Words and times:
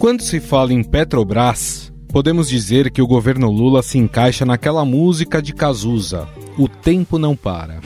Quando 0.00 0.22
se 0.22 0.40
fala 0.40 0.72
em 0.72 0.82
Petrobras, 0.82 1.92
podemos 2.08 2.48
dizer 2.48 2.90
que 2.90 3.02
o 3.02 3.06
governo 3.06 3.50
Lula 3.50 3.82
se 3.82 3.98
encaixa 3.98 4.46
naquela 4.46 4.82
música 4.82 5.42
de 5.42 5.52
Cazuza, 5.52 6.26
O 6.56 6.66
Tempo 6.66 7.18
Não 7.18 7.36
Para. 7.36 7.80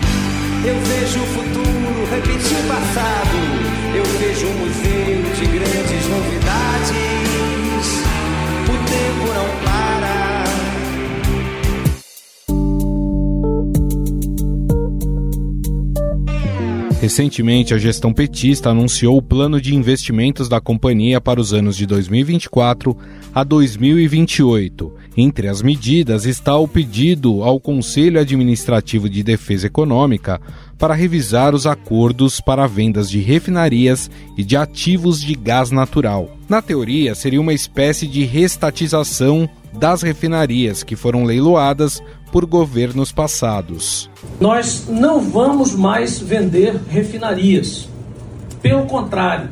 Eu 0.64 0.79
vejo 0.79 1.21
o 1.21 1.27
futuro 1.27 2.06
repetir 2.12 2.57
o 2.57 2.68
passado, 2.68 3.54
Recentemente, 17.05 17.75
a 17.75 17.77
gestão 17.77 18.14
petista 18.14 18.71
anunciou 18.71 19.18
o 19.18 19.22
plano 19.22 19.61
de 19.61 19.75
investimentos 19.75 20.49
da 20.49 20.58
companhia 20.58 21.21
para 21.21 21.39
os 21.39 21.53
anos 21.53 21.77
de 21.77 21.85
2024 21.85 22.96
a 23.35 23.44
2028. 23.44 24.90
Entre 25.14 25.46
as 25.46 25.61
medidas 25.61 26.25
está 26.25 26.57
o 26.57 26.67
pedido 26.67 27.43
ao 27.43 27.61
Conselho 27.61 28.18
Administrativo 28.18 29.07
de 29.11 29.22
Defesa 29.22 29.67
Econômica 29.67 30.40
para 30.79 30.94
revisar 30.94 31.54
os 31.54 31.67
acordos 31.67 32.41
para 32.41 32.67
vendas 32.67 33.11
de 33.11 33.19
refinarias 33.19 34.11
e 34.34 34.42
de 34.42 34.56
ativos 34.56 35.20
de 35.20 35.34
gás 35.34 35.70
natural. 35.70 36.34
Na 36.48 36.62
teoria, 36.62 37.14
seria 37.14 37.39
uma 37.39 37.52
espécie 37.52 38.06
de 38.06 38.25
restatização 38.25 39.47
das 39.78 40.03
refinarias 40.03 40.83
que 40.83 40.97
foram 40.97 41.25
leiloadas 41.25 42.03
por 42.33 42.47
governos 42.47 43.12
passados. 43.12 44.11
Nós 44.41 44.87
não 44.89 45.20
vamos 45.20 45.75
mais 45.75 46.19
vender 46.19 46.81
refinarias. 46.89 47.89
Pelo 48.62 48.87
contrário, 48.87 49.50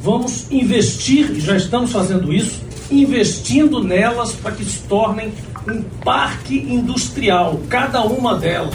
vamos 0.00 0.50
investir, 0.50 1.34
já 1.40 1.56
estamos 1.56 1.92
fazendo 1.92 2.32
isso, 2.32 2.62
investindo 2.90 3.82
nelas 3.82 4.32
para 4.32 4.52
que 4.52 4.64
se 4.64 4.80
tornem 4.84 5.32
um 5.68 5.82
parque 6.02 6.56
industrial, 6.56 7.60
cada 7.68 8.02
uma 8.04 8.34
delas. 8.36 8.74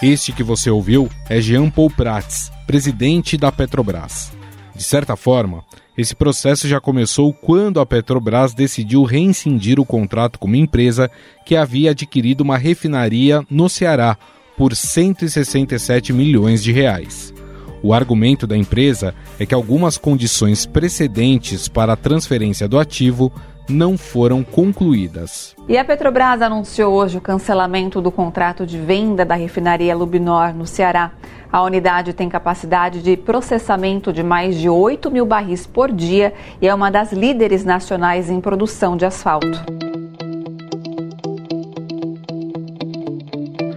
Este 0.00 0.32
que 0.32 0.42
você 0.42 0.68
ouviu 0.68 1.08
é 1.28 1.40
Jean 1.40 1.70
Paul 1.70 1.88
Prats, 1.88 2.50
presidente 2.66 3.36
da 3.36 3.52
Petrobras. 3.52 4.32
De 4.74 4.82
certa 4.82 5.14
forma, 5.14 5.62
esse 5.96 6.14
processo 6.14 6.66
já 6.66 6.80
começou 6.80 7.32
quando 7.32 7.78
a 7.78 7.84
Petrobras 7.84 8.54
decidiu 8.54 9.02
reincindir 9.04 9.78
o 9.78 9.84
contrato 9.84 10.38
com 10.38 10.46
uma 10.46 10.56
empresa 10.56 11.10
que 11.44 11.54
havia 11.54 11.90
adquirido 11.90 12.40
uma 12.40 12.56
refinaria 12.56 13.44
no 13.50 13.68
Ceará 13.68 14.16
por 14.56 14.74
167 14.74 16.12
milhões 16.12 16.62
de 16.62 16.72
reais. 16.72 17.34
O 17.82 17.92
argumento 17.92 18.46
da 18.46 18.56
empresa 18.56 19.14
é 19.38 19.44
que 19.44 19.54
algumas 19.54 19.98
condições 19.98 20.64
precedentes 20.64 21.68
para 21.68 21.94
a 21.94 21.96
transferência 21.96 22.68
do 22.68 22.78
ativo 22.78 23.32
não 23.68 23.96
foram 23.96 24.42
concluídas. 24.42 25.54
E 25.68 25.76
a 25.78 25.84
Petrobras 25.84 26.42
anunciou 26.42 26.92
hoje 26.92 27.18
o 27.18 27.20
cancelamento 27.20 28.00
do 28.00 28.10
contrato 28.10 28.66
de 28.66 28.78
venda 28.78 29.24
da 29.24 29.34
refinaria 29.34 29.94
Lubinor 29.94 30.52
no 30.54 30.66
Ceará. 30.66 31.12
A 31.50 31.62
unidade 31.62 32.12
tem 32.12 32.28
capacidade 32.28 33.02
de 33.02 33.16
processamento 33.16 34.12
de 34.12 34.22
mais 34.22 34.58
de 34.58 34.68
8 34.68 35.10
mil 35.10 35.26
barris 35.26 35.66
por 35.66 35.92
dia 35.92 36.32
e 36.60 36.66
é 36.66 36.74
uma 36.74 36.90
das 36.90 37.12
líderes 37.12 37.64
nacionais 37.64 38.30
em 38.30 38.40
produção 38.40 38.96
de 38.96 39.04
asfalto. 39.04 39.62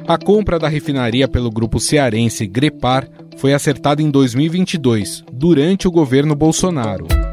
A 0.07 0.17
compra 0.17 0.59
da 0.59 0.67
refinaria 0.67 1.27
pelo 1.27 1.49
grupo 1.49 1.79
cearense 1.79 2.45
Grepar 2.45 3.07
foi 3.37 3.53
acertada 3.53 4.01
em 4.01 4.09
2022, 4.09 5.23
durante 5.31 5.87
o 5.87 5.91
governo 5.91 6.35
Bolsonaro. 6.35 7.24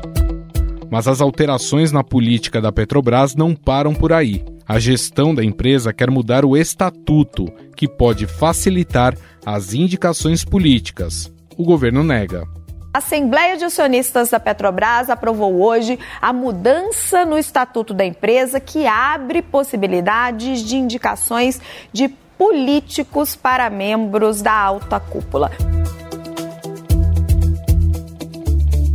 Mas 0.93 1.09
as 1.09 1.23
alterações 1.23 1.91
na 1.91 2.05
política 2.05 2.61
da 2.61 2.71
Petrobras 2.71 3.35
não 3.35 3.55
param 3.55 3.95
por 3.95 4.13
aí. 4.13 4.45
A 4.69 4.79
gestão 4.79 5.35
da 5.35 5.43
empresa 5.43 5.91
quer 5.91 6.11
mudar 6.11 6.45
o 6.45 6.55
estatuto, 6.55 7.47
que 7.75 7.89
pode 7.89 8.27
facilitar 8.27 9.17
as 9.47 9.73
indicações 9.73 10.45
políticas. 10.45 11.33
O 11.57 11.65
governo 11.65 12.05
nega. 12.05 12.47
A 12.93 12.99
Assembleia 12.99 13.57
de 13.57 13.65
Acionistas 13.65 14.29
da 14.29 14.39
Petrobras 14.39 15.09
aprovou 15.09 15.63
hoje 15.63 15.99
a 16.21 16.31
mudança 16.31 17.25
no 17.25 17.39
estatuto 17.39 17.95
da 17.95 18.05
empresa 18.05 18.61
que 18.61 18.87
abre 18.87 19.41
possibilidades 19.41 20.63
de 20.63 20.77
indicações 20.77 21.59
de 21.91 22.09
políticos 22.37 23.35
para 23.35 23.71
membros 23.71 24.43
da 24.43 24.53
alta 24.53 25.01
cúpula. 25.01 25.51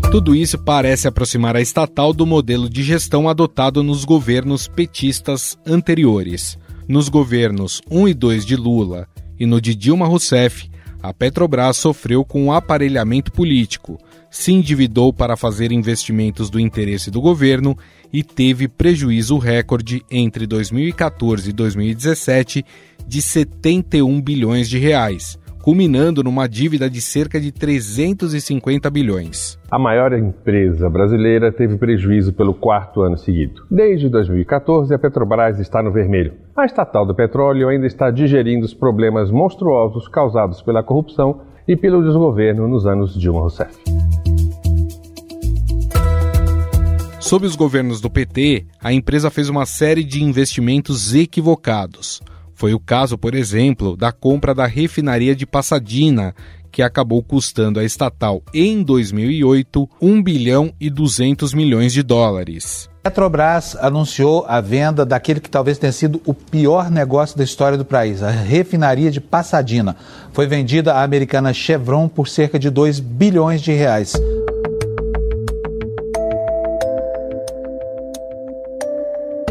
Tudo 0.09 0.33
isso 0.33 0.57
parece 0.57 1.05
aproximar 1.05 1.57
a 1.57 1.61
estatal 1.61 2.13
do 2.13 2.25
modelo 2.25 2.69
de 2.69 2.81
gestão 2.81 3.27
adotado 3.27 3.83
nos 3.83 4.05
governos 4.05 4.65
petistas 4.65 5.57
anteriores. 5.65 6.57
Nos 6.87 7.09
governos 7.09 7.81
1 7.91 8.07
e 8.07 8.13
2 8.13 8.45
de 8.45 8.55
Lula 8.55 9.05
e 9.37 9.45
no 9.45 9.59
de 9.59 9.75
Dilma 9.75 10.07
Rousseff, 10.07 10.69
a 11.03 11.13
Petrobras 11.13 11.75
sofreu 11.75 12.23
com 12.23 12.45
um 12.45 12.51
aparelhamento 12.53 13.33
político, 13.33 13.99
se 14.31 14.53
endividou 14.53 15.11
para 15.11 15.35
fazer 15.35 15.73
investimentos 15.73 16.49
do 16.49 16.59
interesse 16.59 17.11
do 17.11 17.19
governo 17.19 17.77
e 18.11 18.23
teve 18.23 18.69
prejuízo 18.69 19.37
recorde 19.37 20.03
entre 20.09 20.47
2014 20.47 21.49
e 21.49 21.53
2017 21.53 22.65
de 23.05 23.21
71 23.21 24.21
bilhões 24.21 24.69
de 24.69 24.77
reais, 24.77 25.37
culminando 25.67 26.23
numa 26.23 26.47
dívida 26.47 26.89
de 26.89 27.01
cerca 27.01 27.41
de 27.41 27.51
350 27.51 28.89
bilhões. 28.89 29.59
A 29.69 29.77
maior 29.77 30.13
empresa 30.13 30.89
brasileira 30.89 31.51
teve 31.51 31.75
prejuízo 31.75 32.31
pelo 32.31 32.53
quarto 32.53 33.01
ano 33.01 33.17
seguido. 33.17 33.65
Desde 33.69 34.07
2014, 34.07 34.93
a 34.93 34.97
Petrobras 34.97 35.59
está 35.59 35.83
no 35.83 35.91
vermelho. 35.91 36.35
A 36.55 36.63
estatal 36.63 37.05
do 37.05 37.13
petróleo 37.13 37.67
ainda 37.67 37.85
está 37.85 38.09
digerindo 38.09 38.65
os 38.65 38.73
problemas 38.73 39.29
monstruosos 39.29 40.07
causados 40.07 40.61
pela 40.61 40.81
corrupção 40.81 41.41
e 41.67 41.75
pelo 41.75 42.01
desgoverno 42.01 42.65
nos 42.65 42.85
anos 42.85 43.13
Dilma 43.19 43.41
Rousseff. 43.41 43.77
Sob 47.19 47.45
os 47.45 47.57
governos 47.57 47.99
do 47.99 48.09
PT, 48.09 48.67
a 48.81 48.93
empresa 48.93 49.29
fez 49.29 49.49
uma 49.49 49.65
série 49.65 50.05
de 50.05 50.23
investimentos 50.23 51.13
equivocados. 51.13 52.21
Foi 52.57 52.73
o 52.73 52.79
caso, 52.79 53.19
por 53.19 53.35
exemplo, 53.35 53.95
da 53.95 54.11
compra 54.11 54.51
da 54.51 54.65
refinaria 54.65 55.35
de 55.35 55.45
Passadina, 55.45 56.33
que 56.71 56.81
acabou 56.81 57.21
custando 57.21 57.79
à 57.79 57.83
estatal 57.83 58.41
em 58.51 58.81
2008 58.81 59.87
1 60.01 60.23
bilhão 60.23 60.73
e 60.81 60.89
200 60.89 61.53
milhões 61.53 61.93
de 61.93 62.01
dólares. 62.01 62.89
Petrobras 63.03 63.77
anunciou 63.79 64.43
a 64.47 64.59
venda 64.59 65.05
daquele 65.05 65.39
que 65.39 65.51
talvez 65.51 65.77
tenha 65.77 65.93
sido 65.93 66.19
o 66.25 66.33
pior 66.33 66.89
negócio 66.89 67.37
da 67.37 67.43
história 67.43 67.77
do 67.77 67.85
país, 67.85 68.23
a 68.23 68.31
refinaria 68.31 69.11
de 69.11 69.21
Passadina. 69.21 69.95
Foi 70.33 70.47
vendida 70.47 70.95
à 70.95 71.03
americana 71.03 71.53
Chevron 71.53 72.09
por 72.09 72.27
cerca 72.27 72.57
de 72.57 72.71
2 72.71 72.99
bilhões 72.99 73.61
de 73.61 73.71
reais. 73.71 74.13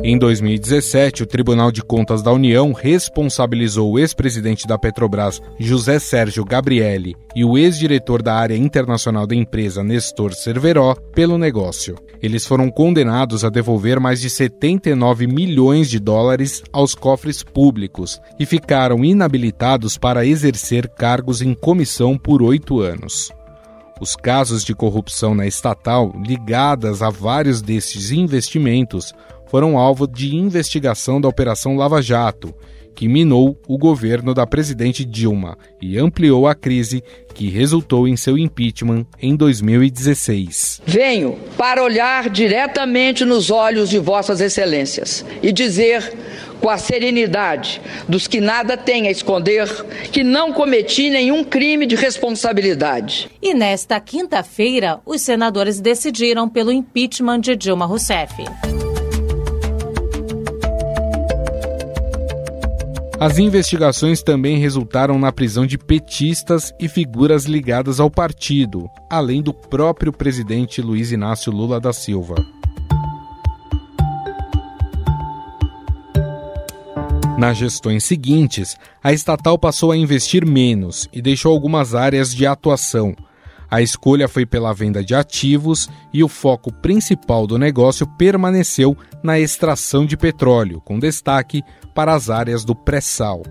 Em 0.08 0.16
2017, 0.16 1.24
o 1.24 1.26
Tribunal 1.26 1.72
de 1.72 1.82
Contas 1.82 2.22
da 2.22 2.32
União 2.32 2.72
responsabilizou 2.72 3.90
o 3.90 3.98
ex-presidente 3.98 4.64
da 4.64 4.78
Petrobras, 4.78 5.42
José 5.58 5.98
Sérgio 5.98 6.44
Gabrielli, 6.44 7.16
e 7.34 7.44
o 7.44 7.58
ex-diretor 7.58 8.22
da 8.22 8.36
área 8.36 8.56
internacional 8.56 9.26
da 9.26 9.34
empresa, 9.34 9.82
Nestor 9.82 10.32
Cerveró, 10.32 10.94
pelo 11.12 11.36
negócio. 11.36 11.96
Eles 12.22 12.46
foram 12.46 12.70
condenados 12.70 13.44
a 13.44 13.50
devolver 13.50 13.98
mais 13.98 14.20
de 14.20 14.30
79 14.30 15.26
milhões 15.26 15.90
de 15.90 15.98
dólares 15.98 16.62
aos 16.72 16.94
cofres 16.94 17.42
públicos 17.42 18.20
e 18.38 18.46
ficaram 18.46 19.04
inabilitados 19.04 19.98
para 19.98 20.24
exercer 20.24 20.88
cargos 20.88 21.42
em 21.42 21.52
comissão 21.52 22.16
por 22.16 22.44
oito 22.44 22.78
anos. 22.78 23.32
Os 23.98 24.14
casos 24.14 24.62
de 24.62 24.74
corrupção 24.74 25.34
na 25.34 25.46
estatal 25.46 26.12
ligadas 26.22 27.00
a 27.00 27.08
vários 27.08 27.62
destes 27.62 28.10
investimentos 28.10 29.14
foram 29.46 29.78
alvo 29.78 30.06
de 30.06 30.34
investigação 30.34 31.20
da 31.20 31.28
Operação 31.28 31.76
Lava 31.76 32.02
Jato, 32.02 32.54
que 32.96 33.06
minou 33.06 33.60
o 33.68 33.76
governo 33.76 34.32
da 34.32 34.46
presidente 34.46 35.04
Dilma 35.04 35.56
e 35.80 35.98
ampliou 35.98 36.48
a 36.48 36.54
crise 36.54 37.04
que 37.34 37.50
resultou 37.50 38.08
em 38.08 38.16
seu 38.16 38.38
impeachment 38.38 39.04
em 39.20 39.36
2016. 39.36 40.80
Venho 40.86 41.38
para 41.58 41.84
olhar 41.84 42.30
diretamente 42.30 43.24
nos 43.26 43.50
olhos 43.50 43.90
de 43.90 43.98
Vossas 43.98 44.40
Excelências 44.40 45.24
e 45.42 45.52
dizer 45.52 46.10
com 46.58 46.70
a 46.70 46.78
serenidade 46.78 47.82
dos 48.08 48.26
que 48.26 48.40
nada 48.40 48.78
têm 48.78 49.06
a 49.06 49.10
esconder, 49.10 49.68
que 50.10 50.24
não 50.24 50.52
cometi 50.52 51.10
nenhum 51.10 51.44
crime 51.44 51.84
de 51.84 51.94
responsabilidade. 51.94 53.30
E 53.42 53.52
nesta 53.52 54.00
quinta-feira, 54.00 55.00
os 55.04 55.20
senadores 55.20 55.80
decidiram 55.80 56.48
pelo 56.48 56.72
impeachment 56.72 57.40
de 57.40 57.54
Dilma 57.54 57.84
Rousseff. 57.84 58.34
As 63.18 63.38
investigações 63.38 64.22
também 64.22 64.58
resultaram 64.58 65.18
na 65.18 65.32
prisão 65.32 65.66
de 65.66 65.78
petistas 65.78 66.70
e 66.78 66.86
figuras 66.86 67.46
ligadas 67.46 67.98
ao 67.98 68.10
partido, 68.10 68.90
além 69.10 69.40
do 69.40 69.54
próprio 69.54 70.12
presidente 70.12 70.82
Luiz 70.82 71.10
Inácio 71.12 71.50
Lula 71.50 71.80
da 71.80 71.94
Silva. 71.94 72.34
Nas 77.38 77.56
gestões 77.56 78.04
seguintes, 78.04 78.76
a 79.02 79.14
estatal 79.14 79.58
passou 79.58 79.92
a 79.92 79.96
investir 79.96 80.44
menos 80.44 81.08
e 81.10 81.22
deixou 81.22 81.52
algumas 81.52 81.94
áreas 81.94 82.34
de 82.34 82.46
atuação. 82.46 83.16
A 83.76 83.82
escolha 83.82 84.26
foi 84.26 84.46
pela 84.46 84.72
venda 84.72 85.04
de 85.04 85.14
ativos 85.14 85.86
e 86.10 86.24
o 86.24 86.28
foco 86.28 86.72
principal 86.72 87.46
do 87.46 87.58
negócio 87.58 88.06
permaneceu 88.06 88.96
na 89.22 89.38
extração 89.38 90.06
de 90.06 90.16
petróleo, 90.16 90.80
com 90.80 90.98
destaque 90.98 91.62
para 91.94 92.14
as 92.14 92.30
áreas 92.30 92.64
do 92.64 92.74
pré-sal. 92.74 93.42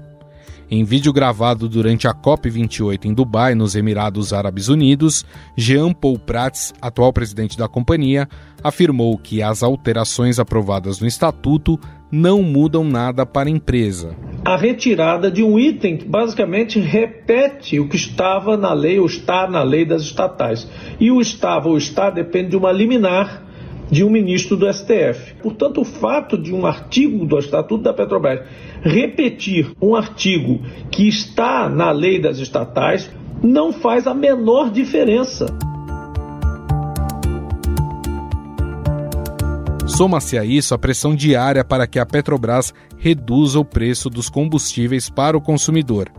Em 0.68 0.84
vídeo 0.84 1.14
gravado 1.14 1.70
durante 1.70 2.08
a 2.08 2.14
COP28 2.16 3.06
em 3.06 3.14
Dubai, 3.14 3.54
nos 3.54 3.76
Emirados 3.76 4.34
Árabes 4.34 4.68
Unidos, 4.68 5.24
Jean 5.56 5.94
Paul 5.94 6.18
Prats, 6.18 6.74
atual 6.82 7.14
presidente 7.14 7.56
da 7.56 7.68
companhia, 7.68 8.28
afirmou 8.64 9.16
que 9.20 9.44
as 9.44 9.62
alterações 9.62 10.40
aprovadas 10.40 11.00
no 11.00 11.06
estatuto 11.06 11.80
não 12.12 12.42
mudam 12.42 12.84
nada 12.84 13.26
para 13.26 13.50
a 13.50 13.52
empresa. 13.52 14.16
A 14.44 14.56
retirada 14.56 15.32
de 15.32 15.44
um 15.44 15.58
item 15.58 15.98
que 15.98 16.06
basicamente 16.06 16.80
repete 16.80 17.80
o 17.80 17.88
que 17.88 17.96
estava 17.96 18.56
na 18.56 18.74
lei 18.74 19.00
ou 19.00 19.06
está 19.06 19.48
na 19.48 19.64
lei 19.64 19.86
das 19.86 20.04
estatais. 20.04 20.70
E 21.00 21.10
o 21.12 21.20
estava 21.20 21.68
ou 21.68 21.78
está 21.78 22.10
depende 22.10 22.50
de 22.50 22.58
uma 22.58 22.72
liminar 22.72 23.44
de 23.90 24.04
um 24.04 24.10
ministro 24.10 24.56
do 24.58 24.72
STF. 24.72 25.36
Portanto, 25.42 25.82
o 25.82 25.86
fato 25.86 26.38
de 26.38 26.54
um 26.54 26.66
artigo 26.66 27.26
do 27.26 27.38
Estatuto 27.38 27.84
da 27.84 27.94
Petrobras 27.94 28.42
repetir 28.82 29.72
um 29.82 29.96
artigo 29.96 30.62
que 30.92 31.08
está 31.08 31.70
na 31.70 31.92
lei 31.92 32.20
das 32.20 32.40
estatais 32.40 33.10
não 33.44 33.72
faz 33.72 34.08
a 34.08 34.14
menor 34.14 34.72
diferença. 34.72 35.46
Soma-se 39.96 40.38
a 40.38 40.44
isso 40.44 40.74
a 40.74 40.78
pressão 40.78 41.16
diária 41.16 41.64
para 41.64 41.88
que 41.88 41.98
a 41.98 42.06
Petrobras 42.06 42.74
reduza 42.98 43.58
o 43.58 43.64
preço 43.64 44.10
dos 44.10 44.28
combustíveis 44.28 45.10
para 45.10 45.38
o 45.38 45.42
consumidor. 45.42 46.12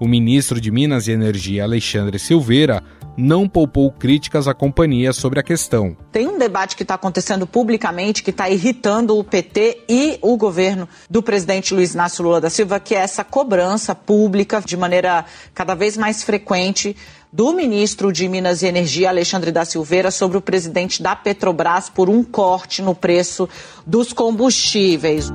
O 0.00 0.08
ministro 0.08 0.60
de 0.60 0.68
Minas 0.68 1.06
e 1.06 1.12
Energia, 1.12 1.62
Alexandre 1.62 2.18
Silveira, 2.18 2.82
não 3.16 3.48
poupou 3.48 3.92
críticas 3.92 4.48
à 4.48 4.54
companhia 4.54 5.12
sobre 5.12 5.38
a 5.38 5.44
questão. 5.44 5.96
Tem 6.10 6.26
um 6.26 6.38
debate 6.38 6.74
que 6.74 6.82
está 6.82 6.94
acontecendo 6.94 7.46
publicamente 7.46 8.22
que 8.22 8.30
está 8.30 8.48
irritando 8.48 9.16
o 9.16 9.22
PT 9.22 9.84
e 9.88 10.18
o 10.22 10.36
governo 10.36 10.88
do 11.08 11.22
presidente 11.22 11.72
Luiz 11.72 11.94
Inácio 11.94 12.24
Lula 12.24 12.40
da 12.40 12.50
Silva, 12.50 12.80
que 12.80 12.96
é 12.96 12.98
essa 12.98 13.22
cobrança 13.22 13.94
pública 13.94 14.60
de 14.60 14.76
maneira 14.76 15.24
cada 15.54 15.74
vez 15.76 15.96
mais 15.96 16.24
frequente 16.24 16.96
do 17.32 17.52
ministro 17.52 18.12
de 18.12 18.28
Minas 18.28 18.62
e 18.62 18.66
Energia, 18.66 19.08
Alexandre 19.08 19.52
da 19.52 19.64
Silveira, 19.64 20.10
sobre 20.10 20.36
o 20.36 20.40
presidente 20.40 21.02
da 21.02 21.14
Petrobras 21.14 21.88
por 21.88 22.10
um 22.10 22.24
corte 22.24 22.82
no 22.82 22.94
preço 22.94 23.48
dos 23.86 24.12
combustíveis. 24.12 25.32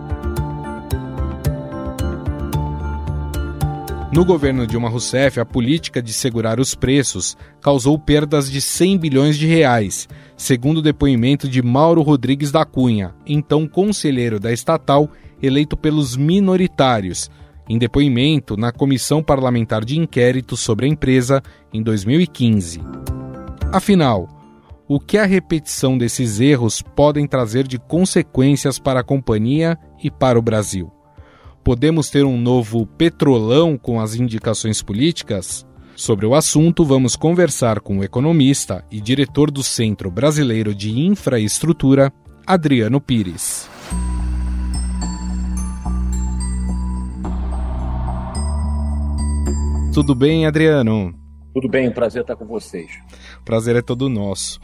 No 4.11 4.23
governo 4.23 4.65
Dilma 4.65 4.87
Rousseff, 4.87 5.41
a 5.41 5.45
política 5.45 6.01
de 6.01 6.13
segurar 6.13 6.57
os 6.57 6.73
preços 6.73 7.35
causou 7.59 7.99
perdas 7.99 8.49
de 8.49 8.61
100 8.61 8.97
bilhões 8.97 9.37
de 9.37 9.45
reais, 9.45 10.07
segundo 10.37 10.77
o 10.77 10.81
depoimento 10.81 11.49
de 11.49 11.61
Mauro 11.61 12.01
Rodrigues 12.01 12.49
da 12.49 12.63
Cunha, 12.63 13.13
então 13.25 13.67
conselheiro 13.67 14.39
da 14.39 14.53
estatal, 14.53 15.09
eleito 15.41 15.75
pelos 15.75 16.15
minoritários, 16.15 17.29
em 17.67 17.77
depoimento 17.77 18.55
na 18.55 18.71
Comissão 18.71 19.23
Parlamentar 19.23 19.83
de 19.83 19.97
Inquérito 19.97 20.55
sobre 20.55 20.85
a 20.85 20.89
empresa 20.89 21.41
em 21.73 21.81
2015. 21.81 22.81
Afinal, 23.71 24.29
o 24.87 24.99
que 24.99 25.17
a 25.17 25.25
repetição 25.25 25.97
desses 25.97 26.39
erros 26.39 26.81
podem 26.81 27.27
trazer 27.27 27.67
de 27.67 27.79
consequências 27.79 28.77
para 28.77 28.99
a 28.99 29.03
companhia 29.03 29.77
e 30.03 30.11
para 30.11 30.37
o 30.37 30.41
Brasil? 30.41 30.91
Podemos 31.63 32.09
ter 32.11 32.23
um 32.23 32.39
novo 32.39 32.85
petrolão 32.85 33.77
com 33.77 33.99
as 33.99 34.13
indicações 34.13 34.83
políticas? 34.83 35.65
Sobre 35.95 36.25
o 36.25 36.35
assunto, 36.35 36.85
vamos 36.85 37.15
conversar 37.15 37.79
com 37.79 37.99
o 37.99 38.03
economista 38.03 38.85
e 38.91 39.01
diretor 39.01 39.49
do 39.49 39.63
Centro 39.63 40.11
Brasileiro 40.11 40.75
de 40.75 40.91
Infraestrutura, 40.99 42.13
Adriano 42.45 43.01
Pires. 43.01 43.74
Tudo 49.95 50.13
bem, 50.13 50.45
Adriano? 50.45 51.15
Tudo 51.53 51.69
bem, 51.69 51.89
prazer 51.89 52.23
estar 52.23 52.35
com 52.35 52.45
vocês. 52.45 52.91
Prazer 53.45 53.77
é 53.77 53.81
todo 53.81 54.09
nosso. 54.09 54.59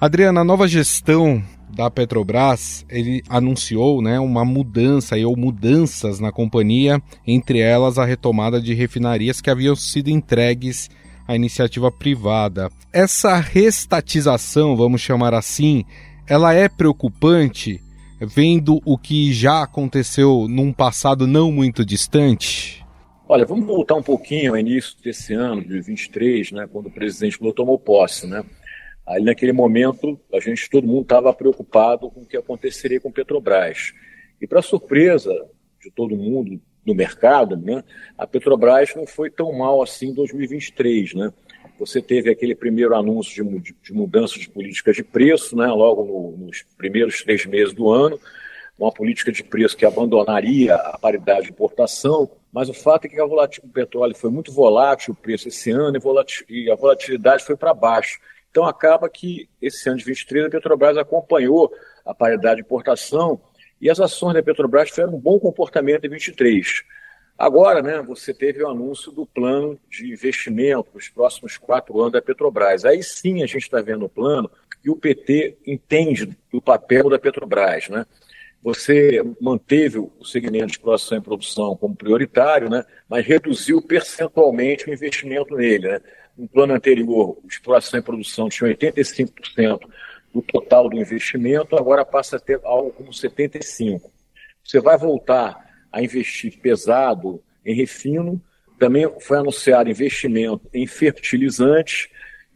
Adriano, 0.00 0.38
a 0.38 0.44
nova 0.44 0.68
gestão 0.68 1.42
da 1.68 1.90
Petrobras, 1.90 2.86
ele 2.88 3.20
anunciou 3.28 4.00
né, 4.00 4.20
uma 4.20 4.44
mudança 4.44 5.16
ou 5.16 5.36
mudanças 5.36 6.20
na 6.20 6.30
companhia, 6.30 7.02
entre 7.26 7.58
elas 7.58 7.98
a 7.98 8.04
retomada 8.04 8.60
de 8.60 8.74
refinarias 8.74 9.40
que 9.40 9.50
haviam 9.50 9.74
sido 9.74 10.08
entregues 10.08 10.88
à 11.26 11.34
iniciativa 11.34 11.90
privada. 11.90 12.70
Essa 12.92 13.34
restatização, 13.38 14.76
vamos 14.76 15.00
chamar 15.00 15.34
assim, 15.34 15.84
ela 16.28 16.54
é 16.54 16.68
preocupante, 16.68 17.82
vendo 18.20 18.80
o 18.84 18.96
que 18.96 19.32
já 19.32 19.64
aconteceu 19.64 20.46
num 20.48 20.72
passado 20.72 21.26
não 21.26 21.50
muito 21.50 21.84
distante? 21.84 22.85
Olha, 23.28 23.44
vamos 23.44 23.66
voltar 23.66 23.96
um 23.96 24.02
pouquinho 24.04 24.52
ao 24.52 24.56
início 24.56 24.96
desse 25.02 25.34
ano, 25.34 25.60
de 25.60 25.66
2023, 25.70 26.52
né, 26.52 26.68
quando 26.70 26.86
o 26.86 26.92
presidente 26.92 27.40
Lula 27.40 27.52
tomou 27.52 27.76
posse, 27.76 28.24
né? 28.24 28.44
Aí 29.04 29.20
naquele 29.20 29.52
momento, 29.52 30.16
a 30.32 30.38
gente, 30.38 30.70
todo 30.70 30.86
mundo 30.86 31.02
estava 31.02 31.34
preocupado 31.34 32.08
com 32.08 32.20
o 32.20 32.24
que 32.24 32.36
aconteceria 32.36 33.00
com 33.00 33.10
Petrobras. 33.10 33.92
E 34.40 34.46
para 34.46 34.62
surpresa 34.62 35.32
de 35.82 35.90
todo 35.90 36.16
mundo 36.16 36.60
no 36.84 36.94
mercado, 36.94 37.56
né, 37.56 37.82
a 38.16 38.28
Petrobras 38.28 38.94
não 38.94 39.08
foi 39.08 39.28
tão 39.28 39.52
mal 39.52 39.82
assim 39.82 40.10
em 40.10 40.14
2023, 40.14 41.14
né? 41.14 41.32
Você 41.80 42.00
teve 42.00 42.30
aquele 42.30 42.54
primeiro 42.54 42.94
anúncio 42.94 43.44
de, 43.60 43.74
de 43.82 43.92
mudança 43.92 44.38
de 44.38 44.48
políticas 44.48 44.94
de 44.94 45.02
preço, 45.02 45.56
né, 45.56 45.66
logo 45.66 46.04
no, 46.04 46.46
nos 46.46 46.64
primeiros 46.78 47.24
três 47.24 47.44
meses 47.44 47.74
do 47.74 47.90
ano, 47.90 48.20
uma 48.78 48.92
política 48.92 49.32
de 49.32 49.42
preço 49.42 49.76
que 49.76 49.84
abandonaria 49.84 50.76
a 50.76 50.96
paridade 50.96 51.46
de 51.46 51.50
importação, 51.50 52.30
mas 52.56 52.70
o 52.70 52.72
fato 52.72 53.04
é 53.04 53.08
que 53.10 53.16
do 53.18 53.68
petróleo 53.68 54.16
foi 54.16 54.30
muito 54.30 54.50
volátil, 54.50 55.12
o 55.12 55.14
preço 55.14 55.46
esse 55.46 55.70
ano, 55.70 55.98
e 56.48 56.70
a 56.70 56.74
volatilidade 56.74 57.44
foi 57.44 57.54
para 57.54 57.74
baixo. 57.74 58.18
Então 58.50 58.64
acaba 58.64 59.10
que 59.10 59.46
esse 59.60 59.86
ano 59.90 59.98
de 59.98 60.04
23 60.06 60.46
a 60.46 60.48
Petrobras 60.48 60.96
acompanhou 60.96 61.70
a 62.02 62.14
paridade 62.14 62.56
de 62.56 62.62
importação 62.62 63.38
e 63.78 63.90
as 63.90 64.00
ações 64.00 64.32
da 64.32 64.42
Petrobras 64.42 64.88
tiveram 64.88 65.16
um 65.16 65.20
bom 65.20 65.38
comportamento 65.38 66.06
em 66.06 66.08
23. 66.08 66.82
Agora, 67.36 67.82
né, 67.82 68.00
você 68.00 68.32
teve 68.32 68.62
o 68.62 68.70
anúncio 68.70 69.12
do 69.12 69.26
plano 69.26 69.78
de 69.90 70.10
investimento 70.10 70.84
para 70.84 70.98
os 70.98 71.10
próximos 71.10 71.58
quatro 71.58 72.00
anos 72.00 72.12
da 72.12 72.22
Petrobras. 72.22 72.86
Aí 72.86 73.02
sim 73.02 73.42
a 73.42 73.46
gente 73.46 73.64
está 73.64 73.82
vendo 73.82 74.06
o 74.06 74.08
plano 74.08 74.50
e 74.82 74.88
o 74.88 74.96
PT 74.96 75.58
entende 75.66 76.34
do 76.50 76.62
papel 76.62 77.10
da 77.10 77.18
Petrobras. 77.18 77.90
Né? 77.90 78.06
Você 78.62 79.22
manteve 79.40 79.98
o 79.98 80.24
segmento 80.24 80.66
de 80.66 80.72
exploração 80.72 81.18
e 81.18 81.20
produção 81.20 81.76
como 81.76 81.94
prioritário, 81.94 82.68
né, 82.68 82.84
mas 83.08 83.24
reduziu 83.24 83.80
percentualmente 83.80 84.88
o 84.88 84.92
investimento 84.92 85.54
nele. 85.54 85.88
Né? 85.88 86.00
No 86.36 86.48
plano 86.48 86.74
anterior, 86.74 87.38
exploração 87.48 88.00
e 88.00 88.02
produção 88.02 88.48
tinham 88.48 88.70
85% 88.72 89.80
do 90.34 90.42
total 90.42 90.90
do 90.90 90.98
investimento, 90.98 91.76
agora 91.76 92.04
passa 92.04 92.36
a 92.36 92.40
ter 92.40 92.60
algo 92.64 92.90
como 92.90 93.10
75%. 93.10 94.00
Você 94.62 94.80
vai 94.80 94.98
voltar 94.98 95.64
a 95.92 96.02
investir 96.02 96.58
pesado 96.58 97.42
em 97.64 97.74
refino, 97.74 98.42
também 98.78 99.08
foi 99.20 99.38
anunciado 99.38 99.88
investimento 99.88 100.68
em 100.74 100.86
fertilizantes, 100.86 102.08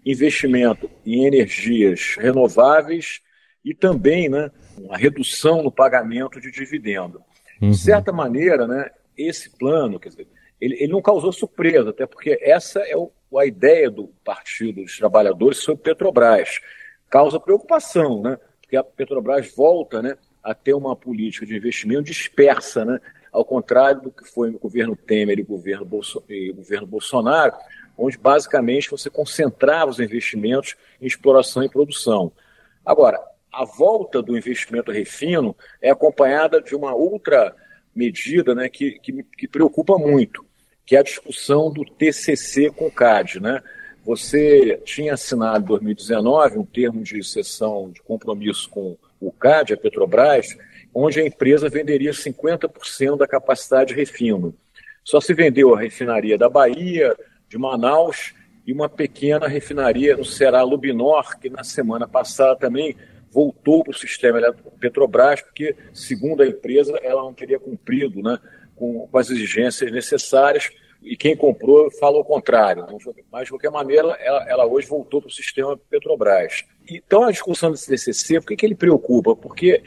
investimento 0.05 0.91
em 1.07 1.25
energias 1.25 2.17
renováveis 2.19 3.21
e 3.65 3.75
também 3.75 4.29
né, 4.29 4.51
a 4.91 4.97
redução 4.97 5.63
no 5.63 5.71
pagamento 5.71 6.41
de 6.41 6.51
dividendo. 6.51 7.23
Uhum. 7.61 7.71
De 7.71 7.79
certa 7.79 8.13
maneira, 8.13 8.67
né, 8.67 8.91
esse 9.17 9.51
plano, 9.51 10.01
quer 10.01 10.09
dizer, 10.11 10.29
ele, 10.61 10.75
ele 10.75 10.93
não 10.93 11.03
causou 11.03 11.33
surpresa, 11.33 11.91
até 11.91 12.07
porque 12.07 12.39
essa 12.41 12.81
é 12.81 12.97
o, 12.97 13.11
a 13.37 13.47
ideia 13.47 13.91
do 13.91 14.09
Partido 14.25 14.83
dos 14.83 14.99
Trabalhadores 14.99 15.59
sobre 15.59 15.83
Petrobras. 15.83 16.61
Causa 17.09 17.41
preocupação, 17.41 18.23
né? 18.23 18.39
Porque 18.61 18.77
a 18.77 18.85
Petrobras 18.85 19.53
volta 19.55 20.03
né, 20.03 20.17
a 20.43 20.55
ter 20.55 20.75
uma 20.75 20.95
política 20.95 21.47
de 21.47 21.57
investimento 21.57 22.03
dispersa, 22.03 22.85
né? 22.85 23.01
Ao 23.33 23.45
contrário 23.45 24.03
do 24.03 24.11
que 24.11 24.25
foi 24.25 24.51
no 24.51 24.59
governo 24.59 24.97
Temer 24.97 25.39
e 25.39 25.43
governo, 25.43 25.85
Bolso 25.85 26.23
e 26.29 26.53
governo 26.53 26.87
Bolsonaro, 26.87 27.55
onde 27.97 28.19
basicamente 28.19 28.91
você 28.91 29.09
concentrava 29.09 29.91
os 29.91 30.01
investimentos 30.01 30.77
em 31.01 31.07
exploração 31.07 31.63
e 31.63 31.69
produção. 31.69 32.33
Agora, 32.85 33.21
a 33.53 33.65
volta 33.65 34.23
do 34.23 34.37
investimento 34.37 34.93
refino 34.93 35.57
é 35.81 35.91
acompanhada 35.91 36.61
de 36.61 36.75
uma 36.75 36.95
outra 36.95 37.55
medida 37.95 38.55
né, 38.55 38.69
que, 38.69 38.99
que, 39.01 39.23
que 39.23 39.49
preocupa 39.49 39.99
muito, 39.99 40.45
que 40.87 40.97
é 40.97 41.01
a 41.01 41.05
discussão 41.05 41.73
do 41.73 41.85
TCC 41.85 42.71
com 42.71 42.87
o 42.87 42.93
CAD. 42.93 43.41
Né? 43.41 43.63
Você 44.05 44.81
tinha 44.85 45.15
assinado 45.15 45.65
em 45.65 45.69
2019 45.69 46.59
um 46.59 46.65
termo 46.65 47.03
de 47.03 47.23
cessão 47.23 47.91
de 47.91 48.01
compromisso 48.03 48.69
com 48.71 48.97
o 49.21 49.33
CAD, 49.33 49.75
a 49.75 49.77
Petrobras, 49.77 50.57
onde 50.95 51.21
a 51.21 51.27
empresa 51.27 51.69
venderia 51.69 52.13
50% 52.13 53.19
da 53.19 53.27
capacidade 53.27 53.91
de 53.91 54.01
refino. 54.01 54.55
Só 55.05 55.21
se 55.21 55.35
vendeu 55.35 55.75
a 55.75 55.81
refinaria 55.81 56.39
da 56.39 56.49
Bahia, 56.49 57.17
de 57.49 57.59
Manaus 57.59 58.35
e 58.67 58.73
uma 58.73 58.89
pequena 58.89 59.49
refinaria 59.49 60.17
no 60.17 60.25
Ceará 60.25 60.63
Lubinor, 60.63 61.39
que 61.39 61.51
na 61.51 61.65
semana 61.65 62.07
passada 62.07 62.57
também 62.57 62.97
voltou 63.31 63.85
para 63.85 63.93
o 63.93 63.99
sistema 63.99 64.41
Petrobras, 64.81 65.41
porque, 65.41 65.77
segundo 65.93 66.43
a 66.43 66.47
empresa, 66.47 66.99
ela 67.03 67.23
não 67.23 67.33
teria 67.33 67.59
cumprido 67.59 68.23
né, 68.23 68.39
com, 68.75 69.07
com 69.07 69.19
as 69.19 69.31
exigências 69.31 69.91
necessárias 69.93 70.71
e 71.03 71.17
quem 71.17 71.37
comprou 71.37 71.91
fala 71.93 72.19
o 72.19 72.25
contrário. 72.25 72.87
Mas, 73.33 73.45
de 73.45 73.51
qualquer 73.51 73.71
maneira, 73.71 74.09
ela, 74.21 74.45
ela 74.49 74.67
hoje 74.67 74.87
voltou 74.87 75.21
para 75.21 75.29
o 75.29 75.33
sistema 75.33 75.77
Petrobras. 75.77 76.65
Então, 76.89 77.25
a 77.25 77.31
discussão 77.31 77.71
desse 77.71 77.89
DCC, 77.89 78.41
por 78.41 78.49
que, 78.49 78.57
que 78.57 78.67
ele 78.67 78.75
preocupa? 78.75 79.35
Porque, 79.35 79.83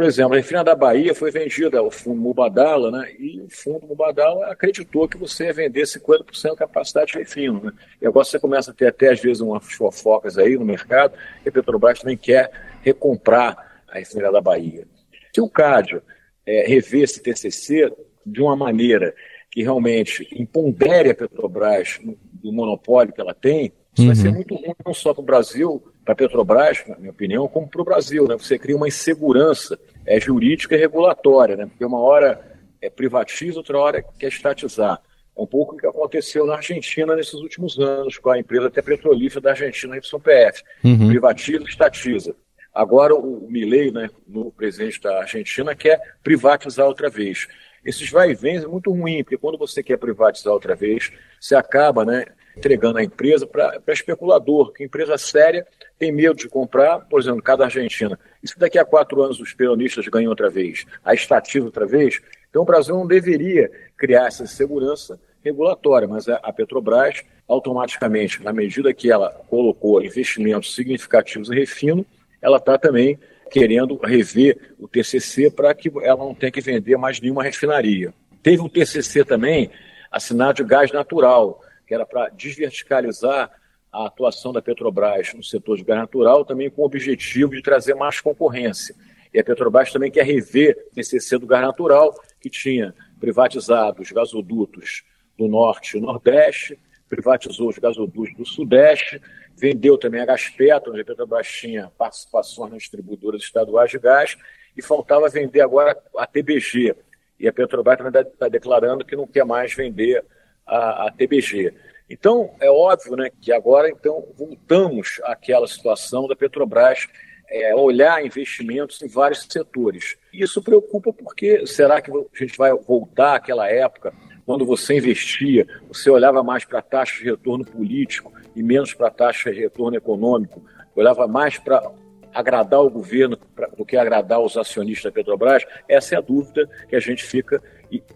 por 0.00 0.06
exemplo, 0.06 0.32
a 0.32 0.36
refinaria 0.38 0.64
da 0.64 0.74
Bahia 0.74 1.14
foi 1.14 1.30
vendida 1.30 1.78
ao 1.78 1.90
fundo 1.90 2.18
Mubadala, 2.18 2.90
né? 2.90 3.12
e 3.18 3.38
o 3.38 3.50
fundo 3.50 3.86
Mubadala 3.86 4.46
acreditou 4.46 5.06
que 5.06 5.18
você 5.18 5.44
ia 5.44 5.52
vender 5.52 5.82
50% 5.82 6.24
da 6.52 6.56
capacidade 6.56 7.12
de 7.12 7.18
refino. 7.18 7.60
Né? 7.62 7.72
E 8.00 8.06
agora 8.06 8.24
você 8.24 8.38
começa 8.38 8.70
a 8.70 8.74
ter 8.74 8.86
até, 8.86 9.10
às 9.10 9.20
vezes, 9.20 9.42
umas 9.42 9.62
fofocas 9.74 10.38
aí 10.38 10.56
no 10.56 10.64
mercado, 10.64 11.12
e 11.44 11.50
a 11.50 11.52
Petrobras 11.52 12.00
também 12.00 12.16
quer 12.16 12.50
recomprar 12.80 13.82
a 13.86 13.98
refinaria 13.98 14.32
da 14.32 14.40
Bahia. 14.40 14.88
Se 15.34 15.42
o 15.42 15.50
Cádio 15.50 16.02
é, 16.46 16.66
rever 16.66 17.02
esse 17.02 17.20
TCC 17.22 17.92
de 18.24 18.40
uma 18.40 18.56
maneira 18.56 19.14
que 19.50 19.62
realmente 19.62 20.26
impondere 20.32 21.10
a 21.10 21.14
Petrobras 21.14 22.00
do 22.32 22.50
monopólio 22.50 23.12
que 23.12 23.20
ela 23.20 23.34
tem, 23.34 23.70
isso 23.92 24.00
uhum. 24.00 24.06
vai 24.06 24.16
ser 24.16 24.28
uhum. 24.28 24.34
muito 24.34 24.54
ruim 24.54 24.74
não 24.82 24.94
só 24.94 25.12
para 25.12 25.20
o 25.20 25.26
Brasil, 25.26 25.89
para 26.04 26.12
a 26.12 26.16
Petrobras, 26.16 26.82
na 26.86 26.96
minha 26.96 27.10
opinião, 27.10 27.46
como 27.48 27.68
para 27.68 27.80
o 27.80 27.84
Brasil. 27.84 28.26
Né? 28.26 28.36
Você 28.36 28.58
cria 28.58 28.76
uma 28.76 28.88
insegurança 28.88 29.78
é, 30.06 30.18
jurídica 30.20 30.74
e 30.74 30.78
regulatória, 30.78 31.56
né? 31.56 31.66
porque 31.66 31.84
uma 31.84 32.00
hora 32.00 32.40
é, 32.80 32.88
privatiza, 32.88 33.58
outra 33.58 33.78
hora 33.78 34.04
quer 34.18 34.28
estatizar. 34.28 35.00
É 35.36 35.40
um 35.40 35.46
pouco 35.46 35.74
o 35.74 35.78
que 35.78 35.86
aconteceu 35.86 36.46
na 36.46 36.56
Argentina 36.56 37.14
nesses 37.14 37.34
últimos 37.34 37.78
anos, 37.78 38.18
com 38.18 38.30
a 38.30 38.38
empresa 38.38 38.66
até 38.66 38.82
petrolífera 38.82 39.40
da 39.40 39.50
Argentina, 39.50 39.96
YPF. 39.96 40.62
Uhum. 40.84 41.08
Privatiza, 41.08 41.64
estatiza. 41.64 42.34
Agora 42.74 43.14
o 43.14 43.48
Milei, 43.50 43.90
né, 43.90 44.08
no 44.26 44.52
presidente 44.52 45.00
da 45.00 45.20
Argentina, 45.20 45.74
quer 45.74 46.00
privatizar 46.22 46.86
outra 46.86 47.10
vez. 47.10 47.48
Esses 47.84 48.10
vai 48.10 48.30
e 48.30 48.34
vem 48.34 48.56
é 48.56 48.66
muito 48.66 48.92
ruim, 48.92 49.24
porque 49.24 49.38
quando 49.38 49.58
você 49.58 49.82
quer 49.82 49.96
privatizar 49.96 50.52
outra 50.52 50.74
vez, 50.74 51.10
você 51.40 51.54
acaba 51.54 52.04
né, 52.04 52.26
entregando 52.56 52.98
a 52.98 53.04
empresa 53.04 53.46
para 53.46 53.80
especulador, 53.88 54.72
que 54.72 54.84
empresa 54.84 55.16
séria 55.18 55.66
tem 55.98 56.12
medo 56.12 56.34
de 56.34 56.48
comprar, 56.48 57.00
por 57.00 57.20
exemplo, 57.20 57.42
cada 57.42 57.64
Argentina. 57.64 58.18
E 58.42 58.48
se 58.48 58.58
daqui 58.58 58.78
a 58.78 58.84
quatro 58.84 59.22
anos 59.22 59.40
os 59.40 59.52
peronistas 59.52 60.06
ganham 60.08 60.30
outra 60.30 60.48
vez, 60.48 60.84
a 61.04 61.14
estatiza 61.14 61.64
outra 61.64 61.86
vez, 61.86 62.20
então 62.48 62.62
o 62.62 62.64
Brasil 62.64 62.94
não 62.94 63.06
deveria 63.06 63.70
criar 63.96 64.26
essa 64.26 64.46
segurança 64.46 65.20
regulatória, 65.42 66.06
mas 66.06 66.28
a 66.28 66.52
Petrobras, 66.52 67.22
automaticamente, 67.48 68.42
na 68.42 68.52
medida 68.52 68.92
que 68.92 69.10
ela 69.10 69.30
colocou 69.48 70.02
investimentos 70.02 70.74
significativos 70.74 71.50
em 71.50 71.54
refino, 71.54 72.04
ela 72.40 72.58
está 72.58 72.78
também 72.78 73.18
querendo 73.50 73.96
rever 73.96 74.74
o 74.78 74.86
TCC 74.86 75.50
para 75.50 75.74
que 75.74 75.90
ela 76.02 76.24
não 76.24 76.34
tenha 76.34 76.52
que 76.52 76.60
vender 76.60 76.96
mais 76.96 77.20
nenhuma 77.20 77.42
refinaria. 77.42 78.14
Teve 78.42 78.62
um 78.62 78.68
TCC 78.68 79.24
também 79.24 79.70
assinado 80.10 80.54
de 80.54 80.64
gás 80.64 80.92
natural, 80.92 81.60
que 81.90 81.94
era 81.94 82.06
para 82.06 82.28
desverticalizar 82.28 83.50
a 83.90 84.06
atuação 84.06 84.52
da 84.52 84.62
Petrobras 84.62 85.34
no 85.34 85.42
setor 85.42 85.76
de 85.76 85.82
gás 85.82 85.98
natural, 85.98 86.44
também 86.44 86.70
com 86.70 86.82
o 86.82 86.84
objetivo 86.84 87.50
de 87.50 87.60
trazer 87.60 87.94
mais 87.94 88.20
concorrência. 88.20 88.94
E 89.34 89.40
a 89.40 89.42
Petrobras 89.42 89.92
também 89.92 90.08
quer 90.08 90.24
rever 90.24 90.86
o 90.92 90.94
TCC 90.94 91.36
do 91.36 91.48
gás 91.48 91.62
natural, 91.62 92.14
que 92.40 92.48
tinha 92.48 92.94
privatizado 93.18 94.02
os 94.02 94.12
gasodutos 94.12 95.02
do 95.36 95.48
Norte 95.48 95.98
e 95.98 96.00
Nordeste, 96.00 96.78
privatizou 97.08 97.68
os 97.68 97.78
gasodutos 97.78 98.36
do 98.36 98.46
Sudeste, 98.46 99.20
vendeu 99.56 99.98
também 99.98 100.20
a 100.20 100.26
Gaspetro, 100.26 100.92
onde 100.92 101.00
a 101.00 101.04
Petrobras 101.04 101.48
tinha 101.48 101.90
participações 101.98 102.70
nas 102.70 102.82
distribuidoras 102.82 103.42
estaduais 103.42 103.90
de 103.90 103.98
gás, 103.98 104.38
e 104.76 104.80
faltava 104.80 105.28
vender 105.28 105.60
agora 105.60 106.00
a 106.16 106.24
TBG. 106.24 106.94
E 107.36 107.48
a 107.48 107.52
Petrobras 107.52 107.98
também 107.98 108.22
está 108.22 108.46
declarando 108.46 109.04
que 109.04 109.16
não 109.16 109.26
quer 109.26 109.44
mais 109.44 109.74
vender 109.74 110.24
a, 110.66 111.06
a, 111.06 111.10
TBG. 111.10 111.74
Então, 112.08 112.54
é 112.60 112.70
óbvio 112.70 113.16
né, 113.16 113.30
que 113.40 113.52
agora 113.52 113.88
então 113.88 114.26
voltamos 114.36 115.20
àquela 115.24 115.66
situação 115.66 116.26
da 116.26 116.34
Petrobras 116.34 117.06
é, 117.48 117.74
olhar 117.74 118.24
investimentos 118.24 119.02
em 119.02 119.08
vários 119.08 119.46
setores. 119.48 120.16
Isso 120.32 120.62
preocupa 120.62 121.12
porque 121.12 121.66
será 121.66 122.00
que 122.00 122.10
a 122.10 122.38
gente 122.38 122.56
vai 122.56 122.72
voltar 122.72 123.36
àquela 123.36 123.68
época 123.68 124.12
quando 124.46 124.64
você 124.64 124.96
investia, 124.96 125.66
você 125.86 126.10
olhava 126.10 126.42
mais 126.42 126.64
para 126.64 126.80
a 126.80 126.82
taxa 126.82 127.18
de 127.18 127.24
retorno 127.30 127.64
político 127.64 128.32
e 128.56 128.62
menos 128.62 128.94
para 128.94 129.08
a 129.08 129.10
taxa 129.10 129.52
de 129.52 129.60
retorno 129.60 129.96
econômico, 129.96 130.64
olhava 130.96 131.28
mais 131.28 131.58
para 131.58 131.92
agradar 132.32 132.80
o 132.80 132.90
governo 132.90 133.36
pra, 133.54 133.68
do 133.68 133.84
que 133.84 133.96
agradar 133.96 134.40
os 134.40 134.56
acionistas 134.56 135.04
da 135.04 135.12
Petrobras? 135.12 135.64
Essa 135.88 136.14
é 136.14 136.18
a 136.18 136.20
dúvida 136.20 136.68
que 136.88 136.96
a 136.96 137.00
gente 137.00 137.24
fica, 137.24 137.62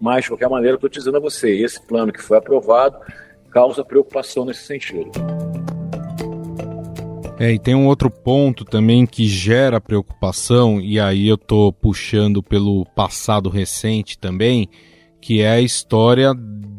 mais 0.00 0.24
de 0.24 0.30
qualquer 0.30 0.48
maneira, 0.48 0.76
estou 0.76 0.90
dizendo 0.90 1.16
a 1.16 1.20
você, 1.20 1.50
esse 1.50 1.80
plano 1.80 2.12
que 2.12 2.22
foi 2.22 2.38
aprovado 2.38 2.98
causa 3.50 3.84
preocupação 3.84 4.44
nesse 4.44 4.64
sentido. 4.64 5.12
É, 7.38 7.52
e 7.52 7.58
tem 7.58 7.74
um 7.74 7.86
outro 7.86 8.10
ponto 8.10 8.64
também 8.64 9.06
que 9.06 9.26
gera 9.26 9.80
preocupação, 9.80 10.80
e 10.80 11.00
aí 11.00 11.28
eu 11.28 11.34
estou 11.34 11.72
puxando 11.72 12.42
pelo 12.42 12.84
passado 12.94 13.48
recente 13.48 14.18
também, 14.18 14.68
que 15.20 15.40
é 15.40 15.50
a 15.50 15.60
história 15.60 16.32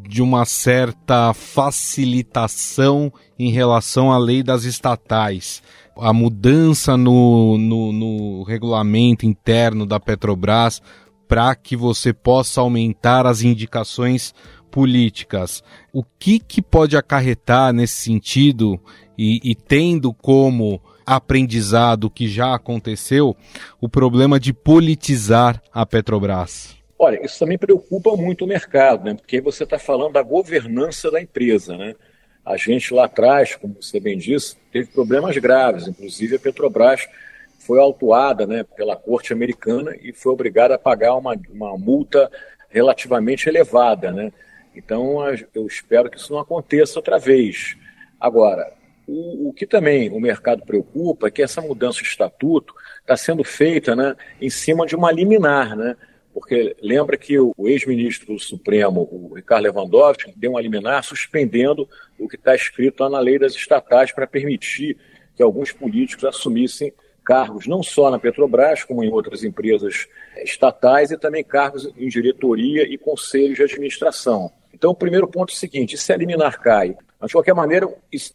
de 0.08 0.22
uma 0.22 0.46
certa 0.46 1.34
facilitação 1.34 3.12
em 3.38 3.52
relação 3.52 4.12
à 4.12 4.18
lei 4.18 4.44
das 4.44 4.64
estatais. 4.64 5.62
A 5.98 6.14
mudança 6.14 6.96
no, 6.96 7.58
no, 7.58 7.92
no 7.92 8.44
regulamento 8.44 9.25
interno 9.25 9.86
da 9.86 10.00
Petrobras 10.00 10.82
para 11.27 11.55
que 11.55 11.75
você 11.75 12.13
possa 12.13 12.62
aumentar 12.62 13.25
as 13.25 13.41
indicações 13.41 14.34
políticas. 14.70 15.63
O 15.94 16.03
que, 16.03 16.39
que 16.39 16.62
pode 16.62 16.98
acarretar 16.98 17.72
nesse 17.72 17.96
sentido 17.96 18.79
e, 19.17 19.39
e 19.44 19.55
tendo 19.55 20.13
como 20.13 20.82
aprendizado 21.05 22.10
que 22.10 22.27
já 22.27 22.55
aconteceu 22.55 23.36
o 23.79 23.88
problema 23.88 24.39
de 24.39 24.51
politizar 24.51 25.62
a 25.72 25.86
Petrobras? 25.86 26.75
Olha, 26.98 27.24
isso 27.24 27.39
também 27.39 27.58
preocupa 27.58 28.15
muito 28.15 28.46
o 28.46 28.48
mercado, 28.48 29.05
né? 29.05 29.13
porque 29.13 29.39
você 29.39 29.63
está 29.63 29.77
falando 29.77 30.13
da 30.13 30.24
governança 30.24 31.12
da 31.12 31.22
empresa. 31.22 31.77
Né? 31.77 31.94
A 32.46 32.58
gente 32.58 32.94
lá 32.94 33.05
atrás, 33.05 33.55
como 33.55 33.77
você 33.82 34.00
bem 34.00 34.17
disse, 34.17 34.58
teve 34.72 34.89
problemas 34.91 35.38
graves, 35.38 35.88
inclusive 35.88 36.36
a 36.36 36.39
Petrobras 36.39 37.08
foi 37.65 37.79
autuada 37.79 38.45
né, 38.45 38.63
pela 38.63 38.95
corte 38.95 39.34
americana 39.34 39.95
e 40.01 40.13
foi 40.13 40.31
obrigada 40.31 40.75
a 40.75 40.79
pagar 40.79 41.15
uma, 41.15 41.36
uma 41.51 41.77
multa 41.77 42.31
relativamente 42.69 43.50
elevada. 43.50 44.12
Né? 44.12 44.31
Então, 44.75 45.17
eu 45.53 45.65
espero 45.65 46.10
que 46.10 46.17
isso 46.17 46.31
não 46.31 46.39
aconteça 46.39 47.00
outra 47.00 47.17
vez. 47.17 47.75
Agora, 48.19 48.72
o, 49.07 49.50
o, 49.50 49.53
que 49.53 49.65
também 49.65 50.10
o 50.10 50.19
mercado 50.19 50.65
preocupa 50.65 51.27
é 51.27 51.31
que 51.31 51.41
essa 51.41 51.62
mudança 51.62 52.01
de 52.01 52.07
estatuto 52.07 52.74
está 53.01 53.15
sendo 53.15 53.43
feita 53.43 53.95
né, 53.95 54.15
em 54.41 54.50
cima 54.50 54.86
de 54.86 54.95
uma 54.95 55.12
liminar. 55.12 55.75
Né? 55.75 55.95
porque 56.36 56.75
lembra 56.81 57.15
que 57.15 57.39
o 57.39 57.53
ex-ministro 57.60 58.34
do 58.34 58.39
Supremo, 58.39 59.07
o 59.10 59.34
Ricardo 59.36 59.63
Lewandowski, 59.63 60.34
deu 60.36 60.51
uma 60.51 60.62
liminar 60.62 61.01
suspendendo 61.01 61.88
o 62.19 62.27
que 62.27 62.36
está 62.36 62.53
escrito 62.53 63.01
lá 63.01 63.10
na 63.10 63.19
lei 63.22 63.39
das 63.39 63.53
estatais 63.53 64.12
para 64.12 64.27
permitir 64.27 64.98
que 65.34 65.41
alguns 65.41 65.72
políticos 65.72 66.25
assumissem 66.25 66.93
cargos 67.25 67.65
não 67.65 67.82
só 67.82 68.12
na 68.12 68.20
Petrobras, 68.20 68.84
como 68.84 69.03
em 69.03 69.12
outras 69.12 69.44
empresas 69.44 70.08
estatais, 70.44 71.12
e 71.12 71.17
também 71.17 71.44
cargos 71.44 71.91
em 71.98 72.08
diretoria 72.08 72.84
e 72.84 72.98
conselhos 72.98 73.58
de 73.58 73.63
administração. 73.63 74.51
Então, 74.74 74.91
o 74.91 74.96
primeiro 74.96 75.27
ponto 75.27 75.51
é 75.51 75.55
o 75.55 75.58
seguinte: 75.58 75.98
se 75.98 76.13
a 76.13 76.17
liminar 76.17 76.62
cai, 76.62 76.96
mas 77.20 77.29
de 77.29 77.34
qualquer 77.34 77.55
maneira, 77.55 77.88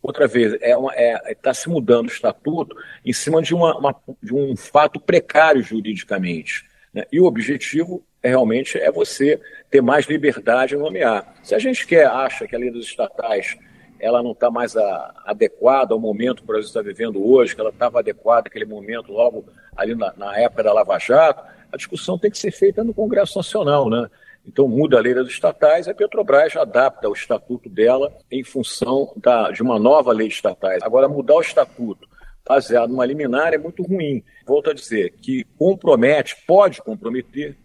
outra 0.03 0.27
vez, 0.27 0.55
está 0.55 0.67
é, 0.95 1.33
é, 1.33 1.35
tá 1.35 1.55
se 1.55 1.69
mudando 1.69 2.09
o 2.09 2.13
estatuto 2.13 2.77
em 3.05 3.13
cima 3.13 3.41
de, 3.41 3.55
uma, 3.55 3.79
uma, 3.79 3.95
de 4.23 4.35
um 4.35 4.57
fato 4.57 4.99
precário 4.99 5.63
juridicamente. 5.63 6.65
Né? 6.93 7.05
E 7.13 7.21
o 7.21 7.27
objetivo 7.27 8.03
é, 8.23 8.31
realmente 8.31 8.79
é 8.79 8.91
você 8.91 9.41
ter 9.71 9.81
mais 9.81 10.07
liberdade 10.07 10.75
em 10.75 10.79
nomear. 10.79 11.35
Se 11.43 11.55
a 11.55 11.59
gente 11.59 11.87
quer, 11.87 12.07
acha 12.07 12.47
que 12.49 12.57
a 12.57 12.59
lei 12.59 12.71
dos 12.71 12.87
estatais 12.87 13.57
ela 14.01 14.23
não 14.23 14.33
está 14.33 14.51
mais 14.51 14.77
a, 14.77 15.15
adequada 15.25 15.95
ao 15.95 16.01
momento 16.01 16.39
que 16.39 16.45
o 16.45 16.47
Brasil 16.47 16.69
está 16.69 16.83
vivendo 16.83 17.25
hoje, 17.25 17.55
que 17.55 17.61
ela 17.61 17.71
estava 17.71 18.01
adequada 18.01 18.45
naquele 18.45 18.65
momento, 18.65 19.13
logo 19.13 19.45
ali 19.77 19.95
na, 19.95 20.13
na, 20.17 20.39
época 20.39 20.63
da 20.63 20.73
Lava 20.73 20.99
Jato, 20.99 21.43
a 21.73 21.77
discussão 21.77 22.19
tem 22.19 22.31
que 22.31 22.39
ser 22.39 22.51
feita 22.51 22.83
no 22.83 22.95
Congresso 22.95 23.39
Nacional, 23.39 23.89
né? 23.89 24.09
Então 24.45 24.67
muda 24.67 24.97
a 24.97 25.01
lei 25.01 25.15
das 25.15 25.29
estatais, 25.29 25.87
a 25.87 25.95
Petrobras 25.95 26.57
adapta 26.57 27.09
o 27.09 27.13
estatuto 27.13 27.69
dela 27.69 28.13
em 28.31 28.43
função 28.43 29.13
da, 29.17 29.51
de 29.51 29.63
uma 29.63 29.79
nova 29.79 30.13
lei 30.13 30.29
de 30.29 30.35
estatais. 30.35 30.83
Agora, 30.83 31.09
mudar 31.09 31.35
o 31.35 31.41
estatuto 31.43 32.09
baseado 32.47 32.91
numa 32.91 33.05
liminar 33.05 33.53
é 33.53 33.59
muito 33.59 33.83
ruim. 33.83 34.25
Volto 34.47 34.71
a 34.71 34.75
dizer 34.75 35.15
que 35.21 35.45
compromete, 35.57 36.37
pode 36.47 36.83
comprometer 36.83 37.57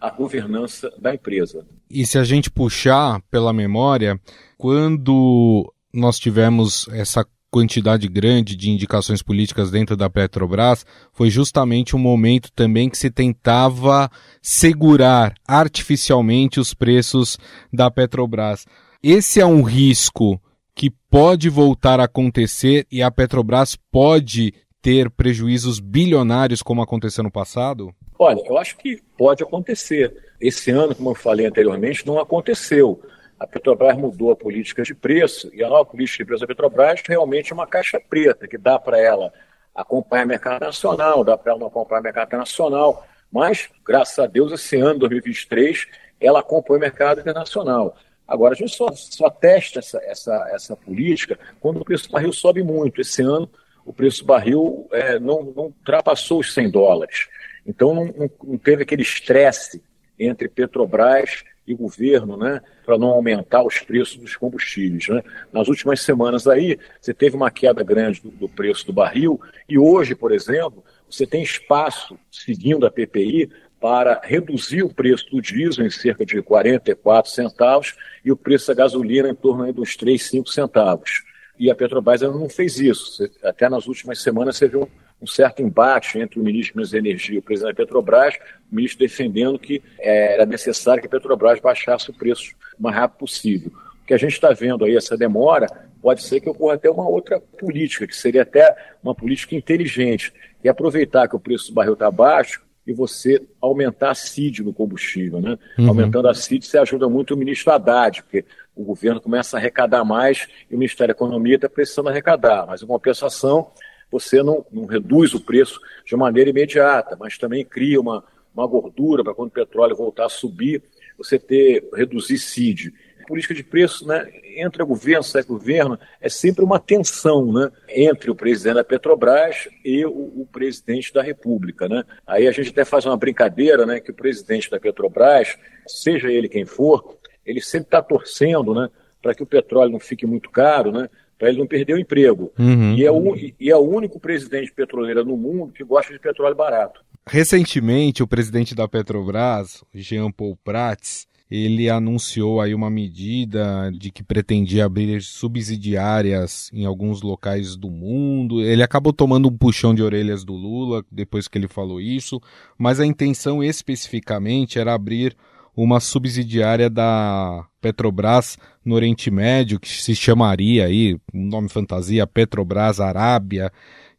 a 0.00 0.10
governança 0.10 0.92
da 0.98 1.14
empresa. 1.14 1.66
E 1.90 2.06
se 2.06 2.18
a 2.18 2.24
gente 2.24 2.50
puxar 2.50 3.20
pela 3.30 3.52
memória, 3.52 4.20
quando 4.56 5.72
nós 5.92 6.18
tivemos 6.18 6.86
essa 6.92 7.24
quantidade 7.50 8.06
grande 8.08 8.54
de 8.54 8.70
indicações 8.70 9.22
políticas 9.22 9.70
dentro 9.70 9.96
da 9.96 10.10
Petrobras, 10.10 10.84
foi 11.12 11.30
justamente 11.30 11.96
um 11.96 11.98
momento 11.98 12.50
também 12.52 12.90
que 12.90 12.98
se 12.98 13.10
tentava 13.10 14.10
segurar 14.42 15.34
artificialmente 15.46 16.60
os 16.60 16.74
preços 16.74 17.38
da 17.72 17.90
Petrobras. 17.90 18.66
Esse 19.02 19.40
é 19.40 19.46
um 19.46 19.62
risco 19.62 20.40
que 20.74 20.90
pode 21.10 21.48
voltar 21.48 22.00
a 22.00 22.04
acontecer 22.04 22.86
e 22.92 23.02
a 23.02 23.10
Petrobras 23.10 23.76
pode 23.90 24.52
ter 24.80 25.10
prejuízos 25.10 25.80
bilionários 25.80 26.62
como 26.62 26.82
aconteceu 26.82 27.24
no 27.24 27.30
passado? 27.30 27.92
Olha, 28.18 28.40
eu 28.46 28.56
acho 28.56 28.76
que 28.76 29.00
pode 29.16 29.42
acontecer. 29.42 30.14
Esse 30.40 30.70
ano, 30.70 30.94
como 30.94 31.10
eu 31.10 31.14
falei 31.14 31.46
anteriormente, 31.46 32.06
não 32.06 32.18
aconteceu. 32.18 33.00
A 33.38 33.46
Petrobras 33.46 33.96
mudou 33.96 34.30
a 34.30 34.36
política 34.36 34.82
de 34.82 34.94
preço 34.94 35.50
e 35.54 35.62
a 35.62 35.68
nova 35.68 35.84
política 35.84 36.24
de 36.24 36.26
preço 36.26 36.40
da 36.40 36.46
Petrobras 36.46 37.02
realmente 37.06 37.52
é 37.52 37.54
uma 37.54 37.66
caixa 37.66 38.00
preta 38.00 38.48
que 38.48 38.58
dá 38.58 38.78
para 38.78 38.98
ela 38.98 39.32
acompanhar 39.74 40.24
o 40.24 40.28
mercado 40.28 40.60
nacional, 40.60 41.22
dá 41.22 41.38
para 41.38 41.52
ela 41.52 41.60
não 41.60 41.68
acompanhar 41.68 42.00
o 42.00 42.04
mercado 42.04 42.28
internacional, 42.28 43.06
mas, 43.30 43.68
graças 43.84 44.18
a 44.18 44.26
Deus, 44.26 44.50
esse 44.52 44.76
ano, 44.76 45.00
2023, 45.00 45.86
ela 46.20 46.40
acompanha 46.40 46.78
o 46.78 46.80
mercado 46.80 47.20
internacional. 47.20 47.96
Agora, 48.26 48.54
a 48.54 48.56
gente 48.56 48.74
só, 48.74 48.90
só 48.92 49.30
testa 49.30 49.78
essa, 49.78 49.98
essa, 50.04 50.50
essa 50.52 50.76
política 50.76 51.38
quando 51.60 51.80
o 51.80 51.84
preço 51.84 52.08
do 52.08 52.12
barril 52.12 52.32
sobe 52.32 52.62
muito. 52.62 53.00
Esse 53.00 53.22
ano, 53.22 53.48
o 53.86 53.92
preço 53.92 54.22
do 54.22 54.26
barril 54.26 54.86
é, 54.92 55.18
não, 55.18 55.42
não 55.44 55.64
ultrapassou 55.64 56.40
os 56.40 56.52
100 56.52 56.70
dólares. 56.70 57.28
Então 57.66 57.94
não, 57.94 58.30
não, 58.44 58.58
teve 58.58 58.82
aquele 58.82 59.02
estresse 59.02 59.82
entre 60.18 60.48
Petrobras 60.48 61.44
e 61.68 61.74
governo, 61.74 62.36
né, 62.36 62.60
para 62.84 62.98
não 62.98 63.08
aumentar 63.08 63.62
os 63.62 63.78
preços 63.78 64.16
dos 64.16 64.36
combustíveis. 64.36 65.08
Né? 65.08 65.22
Nas 65.52 65.68
últimas 65.68 66.00
semanas 66.00 66.46
aí, 66.46 66.78
você 67.00 67.12
teve 67.12 67.36
uma 67.36 67.50
queda 67.50 67.82
grande 67.82 68.20
do, 68.20 68.30
do, 68.30 68.48
preço 68.48 68.86
do 68.86 68.92
barril 68.92 69.40
e 69.68 69.78
hoje, 69.78 70.14
por 70.14 70.32
exemplo, 70.32 70.82
você 71.08 71.26
tem 71.26 71.42
espaço, 71.42 72.18
seguindo 72.30 72.86
a 72.86 72.90
PPI, 72.90 73.50
para 73.80 74.20
reduzir 74.24 74.82
o 74.82 74.92
preço 74.92 75.30
do 75.30 75.40
diesel 75.40 75.86
em 75.86 75.90
cerca 75.90 76.26
de 76.26 76.42
44 76.42 77.30
centavos 77.30 77.94
e 78.24 78.32
o 78.32 78.36
preço 78.36 78.68
da 78.68 78.74
gasolina 78.74 79.28
em 79.28 79.34
torno 79.34 79.72
dos 79.72 79.96
3, 79.96 80.20
5 80.20 80.48
centavos. 80.48 81.22
E 81.58 81.70
a 81.70 81.74
Petrobras 81.74 82.22
ainda 82.22 82.36
não 82.36 82.48
fez 82.48 82.78
isso. 82.78 83.28
Até 83.42 83.68
nas 83.68 83.86
últimas 83.86 84.20
semanas 84.20 84.56
você 84.56 84.68
viu 84.68 84.88
um 85.20 85.26
certo 85.26 85.62
embate 85.62 86.18
entre 86.18 86.38
o 86.38 86.42
ministro 86.42 86.82
da 86.88 86.98
Energia 86.98 87.36
e 87.36 87.38
o 87.38 87.42
presidente 87.42 87.74
da 87.74 87.76
Petrobras, 87.76 88.34
o 88.70 88.74
ministro 88.74 89.00
defendendo 89.00 89.58
que 89.58 89.82
é, 89.98 90.34
era 90.34 90.46
necessário 90.46 91.00
que 91.00 91.06
a 91.06 91.10
Petrobras 91.10 91.60
baixasse 91.60 92.10
o 92.10 92.14
preço 92.14 92.54
o 92.78 92.82
mais 92.82 92.94
rápido 92.94 93.18
possível. 93.18 93.72
O 94.02 94.06
que 94.06 94.14
a 94.14 94.18
gente 94.18 94.32
está 94.32 94.52
vendo 94.52 94.84
aí, 94.84 94.96
essa 94.96 95.16
demora, 95.16 95.66
pode 96.00 96.22
ser 96.22 96.40
que 96.40 96.48
ocorra 96.48 96.74
até 96.74 96.90
uma 96.90 97.08
outra 97.08 97.40
política, 97.40 98.06
que 98.06 98.16
seria 98.16 98.42
até 98.42 98.74
uma 99.02 99.14
política 99.14 99.54
inteligente, 99.54 100.32
e 100.62 100.68
aproveitar 100.68 101.28
que 101.28 101.36
o 101.36 101.40
preço 101.40 101.68
do 101.68 101.74
barril 101.74 101.92
está 101.92 102.10
baixo 102.10 102.62
e 102.86 102.92
você 102.92 103.42
aumentar 103.60 104.12
a 104.12 104.14
CID 104.14 104.62
no 104.62 104.72
combustível. 104.72 105.40
Né? 105.40 105.58
Uhum. 105.78 105.88
Aumentando 105.88 106.26
a 106.26 106.34
CID, 106.34 106.64
você 106.64 106.78
ajuda 106.78 107.06
muito 107.06 107.34
o 107.34 107.36
ministro 107.36 107.70
Haddad, 107.70 108.22
porque 108.22 108.46
o 108.74 108.82
governo 108.82 109.20
começa 109.20 109.56
a 109.56 109.60
arrecadar 109.60 110.04
mais 110.04 110.48
e 110.70 110.74
o 110.74 110.78
Ministério 110.78 111.12
da 111.12 111.16
Economia 111.16 111.56
está 111.56 111.68
precisando 111.68 112.08
arrecadar. 112.08 112.66
Mas, 112.66 112.82
em 112.82 112.86
compensação, 112.86 113.70
você 114.10 114.42
não, 114.42 114.64
não 114.70 114.86
reduz 114.86 115.34
o 115.34 115.40
preço 115.40 115.80
de 116.04 116.16
maneira 116.16 116.50
imediata, 116.50 117.16
mas 117.18 117.36
também 117.38 117.64
cria 117.64 118.00
uma, 118.00 118.24
uma 118.54 118.66
gordura 118.66 119.22
para 119.22 119.34
quando 119.34 119.48
o 119.48 119.52
petróleo 119.52 119.96
voltar 119.96 120.26
a 120.26 120.30
subir, 120.30 120.82
você 121.16 121.38
ter 121.38 121.88
reduzir 121.94 122.38
CID. 122.38 122.92
política 123.26 123.54
de 123.54 123.62
preço, 123.62 124.06
né, 124.06 124.26
entre 124.56 124.82
o 124.82 124.86
governo, 124.86 125.22
sai 125.22 125.42
governo, 125.42 125.98
é 126.20 126.28
sempre 126.28 126.64
uma 126.64 126.78
tensão, 126.78 127.52
né, 127.52 127.70
entre 127.88 128.30
o 128.30 128.34
presidente 128.34 128.76
da 128.76 128.84
Petrobras 128.84 129.68
e 129.84 130.04
o, 130.04 130.10
o, 130.10 130.48
presidente 130.50 131.12
da 131.12 131.22
República, 131.22 131.88
né. 131.88 132.04
Aí 132.26 132.48
a 132.48 132.52
gente 132.52 132.70
até 132.70 132.84
faz 132.84 133.04
uma 133.04 133.16
brincadeira, 133.16 133.84
né, 133.84 134.00
que 134.00 134.10
o 134.10 134.14
presidente 134.14 134.70
da 134.70 134.80
Petrobras, 134.80 135.56
seja 135.86 136.30
ele 136.30 136.48
quem 136.48 136.64
for, 136.64 137.18
ele 137.44 137.60
sempre 137.60 137.88
está 137.88 138.02
torcendo, 138.02 138.74
né, 138.74 138.88
para 139.20 139.34
que 139.34 139.42
o 139.42 139.46
petróleo 139.46 139.92
não 139.92 140.00
fique 140.00 140.26
muito 140.26 140.50
caro, 140.50 140.90
né, 140.90 141.10
para 141.38 141.48
ele 141.48 141.58
não 141.58 141.66
perder 141.66 141.94
o 141.94 141.98
emprego. 141.98 142.52
Uhum. 142.58 142.94
E, 142.94 143.04
é 143.04 143.10
o, 143.10 143.36
e 143.36 143.70
é 143.70 143.76
o 143.76 143.80
único 143.80 144.18
presidente 144.18 144.72
petroleiro 144.72 145.24
no 145.24 145.36
mundo 145.36 145.72
que 145.72 145.84
gosta 145.84 146.12
de 146.12 146.18
petróleo 146.18 146.56
barato. 146.56 147.00
Recentemente, 147.26 148.22
o 148.22 148.26
presidente 148.26 148.74
da 148.74 148.88
Petrobras, 148.88 149.84
Jean 149.94 150.30
Paul 150.30 150.58
Prats, 150.64 151.28
ele 151.50 151.88
anunciou 151.88 152.60
aí 152.60 152.74
uma 152.74 152.90
medida 152.90 153.90
de 153.90 154.10
que 154.10 154.22
pretendia 154.22 154.84
abrir 154.84 155.22
subsidiárias 155.22 156.70
em 156.74 156.84
alguns 156.84 157.22
locais 157.22 157.74
do 157.74 157.90
mundo. 157.90 158.60
Ele 158.60 158.82
acabou 158.82 159.14
tomando 159.14 159.48
um 159.48 159.56
puxão 159.56 159.94
de 159.94 160.02
orelhas 160.02 160.44
do 160.44 160.52
Lula 160.52 161.02
depois 161.10 161.48
que 161.48 161.56
ele 161.56 161.68
falou 161.68 162.00
isso, 162.00 162.40
mas 162.76 163.00
a 163.00 163.06
intenção 163.06 163.62
especificamente 163.62 164.78
era 164.78 164.92
abrir 164.92 165.34
uma 165.82 166.00
subsidiária 166.00 166.90
da 166.90 167.64
Petrobras 167.80 168.58
no 168.84 168.96
Oriente 168.96 169.30
Médio, 169.30 169.78
que 169.78 169.88
se 169.88 170.14
chamaria 170.14 170.86
aí, 170.86 171.16
um 171.32 171.46
nome 171.46 171.68
fantasia, 171.68 172.26
Petrobras 172.26 172.98
Arábia, 172.98 173.70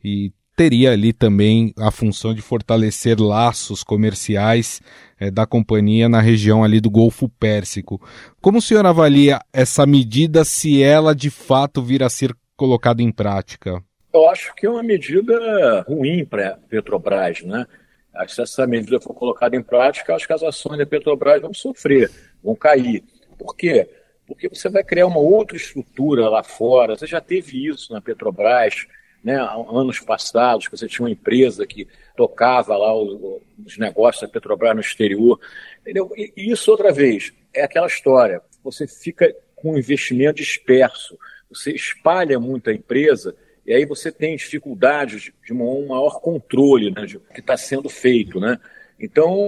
e 0.01 0.31
teria 0.55 0.93
ali 0.93 1.11
também 1.11 1.73
a 1.77 1.91
função 1.91 2.33
de 2.33 2.41
fortalecer 2.41 3.19
laços 3.19 3.83
comerciais 3.83 4.81
é, 5.19 5.29
da 5.29 5.45
companhia 5.45 6.07
na 6.07 6.21
região 6.21 6.63
ali 6.63 6.79
do 6.79 6.89
Golfo 6.89 7.27
Pérsico. 7.27 8.01
Como 8.41 8.59
o 8.59 8.61
senhor 8.61 8.85
avalia 8.85 9.39
essa 9.51 9.85
medida 9.85 10.45
se 10.45 10.81
ela 10.81 11.13
de 11.13 11.29
fato 11.29 11.81
vir 11.81 12.03
a 12.03 12.09
ser 12.09 12.33
colocada 12.55 13.01
em 13.01 13.11
prática? 13.11 13.83
Eu 14.13 14.29
acho 14.29 14.55
que 14.55 14.65
é 14.65 14.69
uma 14.69 14.81
medida 14.81 15.81
ruim 15.87 16.25
para 16.25 16.51
a 16.51 16.57
Petrobras, 16.57 17.41
né? 17.41 17.65
Se 18.27 18.41
essa 18.41 18.67
medida 18.67 18.99
for 18.99 19.13
colocada 19.13 19.55
em 19.55 19.63
prática, 19.63 20.15
acho 20.15 20.27
que 20.27 20.33
as 20.33 20.43
ações 20.43 20.77
da 20.77 20.85
Petrobras 20.85 21.41
vão 21.41 21.53
sofrer, 21.53 22.09
vão 22.43 22.55
cair. 22.55 23.03
Por 23.37 23.55
quê? 23.55 23.89
Porque 24.27 24.49
você 24.49 24.69
vai 24.69 24.83
criar 24.83 25.07
uma 25.07 25.19
outra 25.19 25.57
estrutura 25.57 26.29
lá 26.29 26.43
fora. 26.43 26.97
Você 26.97 27.07
já 27.07 27.21
teve 27.21 27.67
isso 27.67 27.93
na 27.93 28.01
Petrobras, 28.01 28.87
né, 29.23 29.35
anos 29.71 29.99
passados, 29.99 30.67
que 30.67 30.77
você 30.77 30.87
tinha 30.87 31.05
uma 31.05 31.11
empresa 31.11 31.65
que 31.65 31.87
tocava 32.15 32.75
lá 32.77 32.93
os, 32.93 33.41
os 33.65 33.77
negócios 33.77 34.21
da 34.21 34.27
Petrobras 34.27 34.75
no 34.75 34.81
exterior. 34.81 35.39
Entendeu? 35.81 36.11
E, 36.15 36.33
isso, 36.35 36.69
outra 36.69 36.91
vez, 36.91 37.33
é 37.53 37.63
aquela 37.63 37.87
história. 37.87 38.41
Você 38.63 38.87
fica 38.87 39.33
com 39.55 39.73
um 39.73 39.77
investimento 39.77 40.35
disperso, 40.35 41.17
você 41.49 41.71
espalha 41.71 42.39
muito 42.39 42.69
a 42.69 42.73
empresa 42.73 43.35
e 43.69 43.73
aí 43.73 43.85
você 43.85 44.11
tem 44.11 44.35
dificuldades 44.35 45.31
de 45.45 45.53
um 45.53 45.85
maior 45.85 46.19
controle 46.19 46.89
né, 46.89 47.05
de 47.05 47.19
que 47.19 47.39
está 47.39 47.55
sendo 47.55 47.87
feito. 47.87 48.39
Né? 48.39 48.59
Então, 48.99 49.47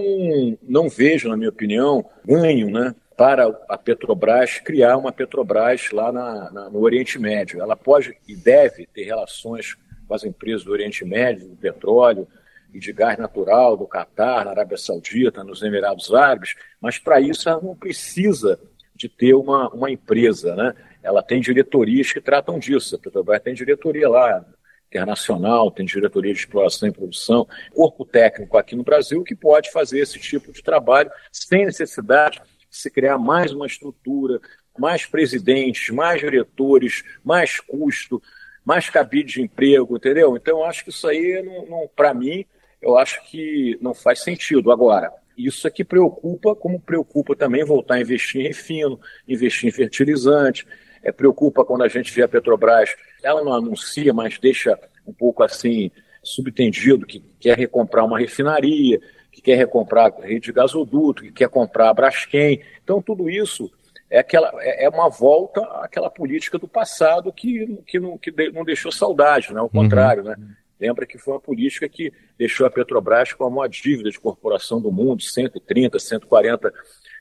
não 0.62 0.88
vejo, 0.88 1.27
na 1.27 1.36
minha 1.36 1.49
opinião, 1.49 2.07
ganho 2.23 2.69
né, 2.69 2.93
para 3.17 3.47
a 3.67 3.75
Petrobras 3.79 4.60
criar 4.60 4.95
uma 4.97 5.12
Petrobras 5.12 5.89
lá 5.91 6.12
na, 6.12 6.51
na, 6.51 6.69
no 6.69 6.81
Oriente 6.81 7.17
Médio. 7.17 7.62
Ela 7.62 7.75
pode 7.75 8.15
e 8.27 8.36
deve 8.36 8.86
ter 8.86 9.05
relações 9.05 9.75
com 10.07 10.13
as 10.13 10.23
empresas 10.23 10.63
do 10.63 10.71
Oriente 10.71 11.03
Médio, 11.03 11.49
do 11.49 11.55
petróleo 11.55 12.27
e 12.71 12.77
de 12.77 12.93
gás 12.93 13.17
natural, 13.17 13.75
do 13.75 13.88
Catar, 13.88 14.45
na 14.45 14.51
Arábia 14.51 14.77
Saudita, 14.77 15.43
nos 15.43 15.63
Emirados 15.63 16.13
Árabes, 16.13 16.53
mas 16.79 16.99
para 16.99 17.19
isso 17.19 17.49
ela 17.49 17.60
não 17.60 17.75
precisa 17.75 18.60
de 18.93 19.10
ter 19.10 19.34
uma, 19.34 19.67
uma 19.69 19.89
empresa, 19.89 20.55
né? 20.55 20.75
Ela 21.04 21.24
tem 21.24 21.40
diretorias 21.40 22.12
que 22.12 22.22
tratam 22.22 22.60
disso. 22.60 22.96
A 22.96 23.00
Petrobras 23.00 23.42
tem 23.42 23.54
diretoria 23.54 24.10
lá, 24.10 24.46
internacional, 24.92 25.72
tem 25.72 25.86
diretoria 25.86 26.34
de 26.34 26.40
exploração 26.40 26.90
e 26.90 26.92
produção, 26.92 27.48
corpo 27.74 28.06
técnico 28.06 28.58
aqui 28.58 28.76
no 28.76 28.84
Brasil 28.84 29.24
que 29.24 29.36
pode 29.36 29.72
fazer 29.72 30.00
esse 30.00 30.20
tipo 30.20 30.52
de 30.52 30.62
trabalho 30.62 31.10
sem 31.32 31.66
necessidade 31.66 32.42
de 32.70 32.78
se 32.78 32.92
criar 32.92 33.18
mais 33.18 33.54
uma 33.54 33.66
estrutura, 33.66 34.40
mais 34.78 35.06
presidentes, 35.06 35.90
mais 35.90 36.20
diretores, 36.20 37.04
mais 37.24 37.60
custo, 37.60 38.22
mais 38.66 38.90
cabide 38.90 39.34
de 39.34 39.42
emprego, 39.42 39.96
entendeu? 39.96 40.36
Então, 40.36 40.64
acho 40.64 40.84
que 40.84 40.90
isso 40.90 41.08
aí, 41.08 41.42
não, 41.42 41.66
não 41.66 41.90
para 41.96 42.14
mim, 42.14 42.46
eu 42.82 42.98
acho 42.98 43.24
que 43.30 43.78
não 43.82 43.94
faz 43.94 44.22
sentido. 44.22 44.72
Agora, 44.72 45.12
isso 45.38 45.68
é 45.68 45.72
que 45.72 45.84
preocupa, 45.84 46.56
como 46.56 46.80
preocupa 46.80 47.36
também 47.36 47.64
voltar 47.64 47.96
a 47.96 48.02
investir 48.02 48.42
em 48.42 48.48
refino, 48.48 49.00
investir 49.28 49.70
em 49.70 49.72
fertilizante, 49.72 50.68
é, 51.04 51.12
preocupa 51.12 51.66
quando 51.66 51.84
a 51.84 51.88
gente 51.88 52.14
vê 52.14 52.24
a 52.24 52.28
Petrobras, 52.28 52.96
ela 53.24 53.44
não 53.44 53.54
anuncia, 53.54 54.14
mas 54.14 54.38
deixa 54.38 54.78
um 55.06 55.14
pouco 55.14 55.44
assim 55.44 55.92
subtendido 56.24 57.06
que 57.06 57.20
quer 57.40 57.58
recomprar 57.58 58.06
uma 58.06 58.20
refinaria, 58.20 59.00
que 59.32 59.42
quer 59.42 59.56
recomprar 59.56 60.14
a 60.14 60.26
rede 60.26 60.46
de 60.46 60.52
gasoduto, 60.52 61.24
que 61.24 61.32
quer 61.32 61.50
comprar 61.50 61.90
a 61.90 61.94
Braskem. 61.94 62.62
Então, 62.84 63.02
tudo 63.02 63.30
isso 63.30 63.72
é, 64.10 64.20
aquela, 64.20 64.52
é, 64.60 64.86
é 64.86 64.90
uma 64.90 65.10
volta 65.10 65.62
àquela 65.82 66.10
política 66.10 66.60
do 66.60 66.68
passado 66.68 67.32
que, 67.32 67.82
que, 67.88 68.00
não, 68.00 68.18
que 68.18 68.32
não 68.52 68.66
deixou 68.66 68.92
saudade, 68.92 69.54
né? 69.54 69.60
ao 69.60 69.66
uhum. 69.66 69.70
contrário. 69.70 70.24
Né? 70.24 70.36
Lembra 70.80 71.06
que 71.06 71.18
foi 71.18 71.34
uma 71.34 71.40
política 71.40 71.88
que 71.88 72.12
deixou 72.38 72.68
a 72.68 72.70
Petrobras 72.70 73.32
com 73.34 73.46
a 73.46 73.50
maior 73.50 73.70
dívida 73.70 74.12
de 74.12 74.20
corporação 74.20 74.82
do 74.82 74.92
mundo, 74.92 75.24
130, 75.24 75.98
140 75.98 76.74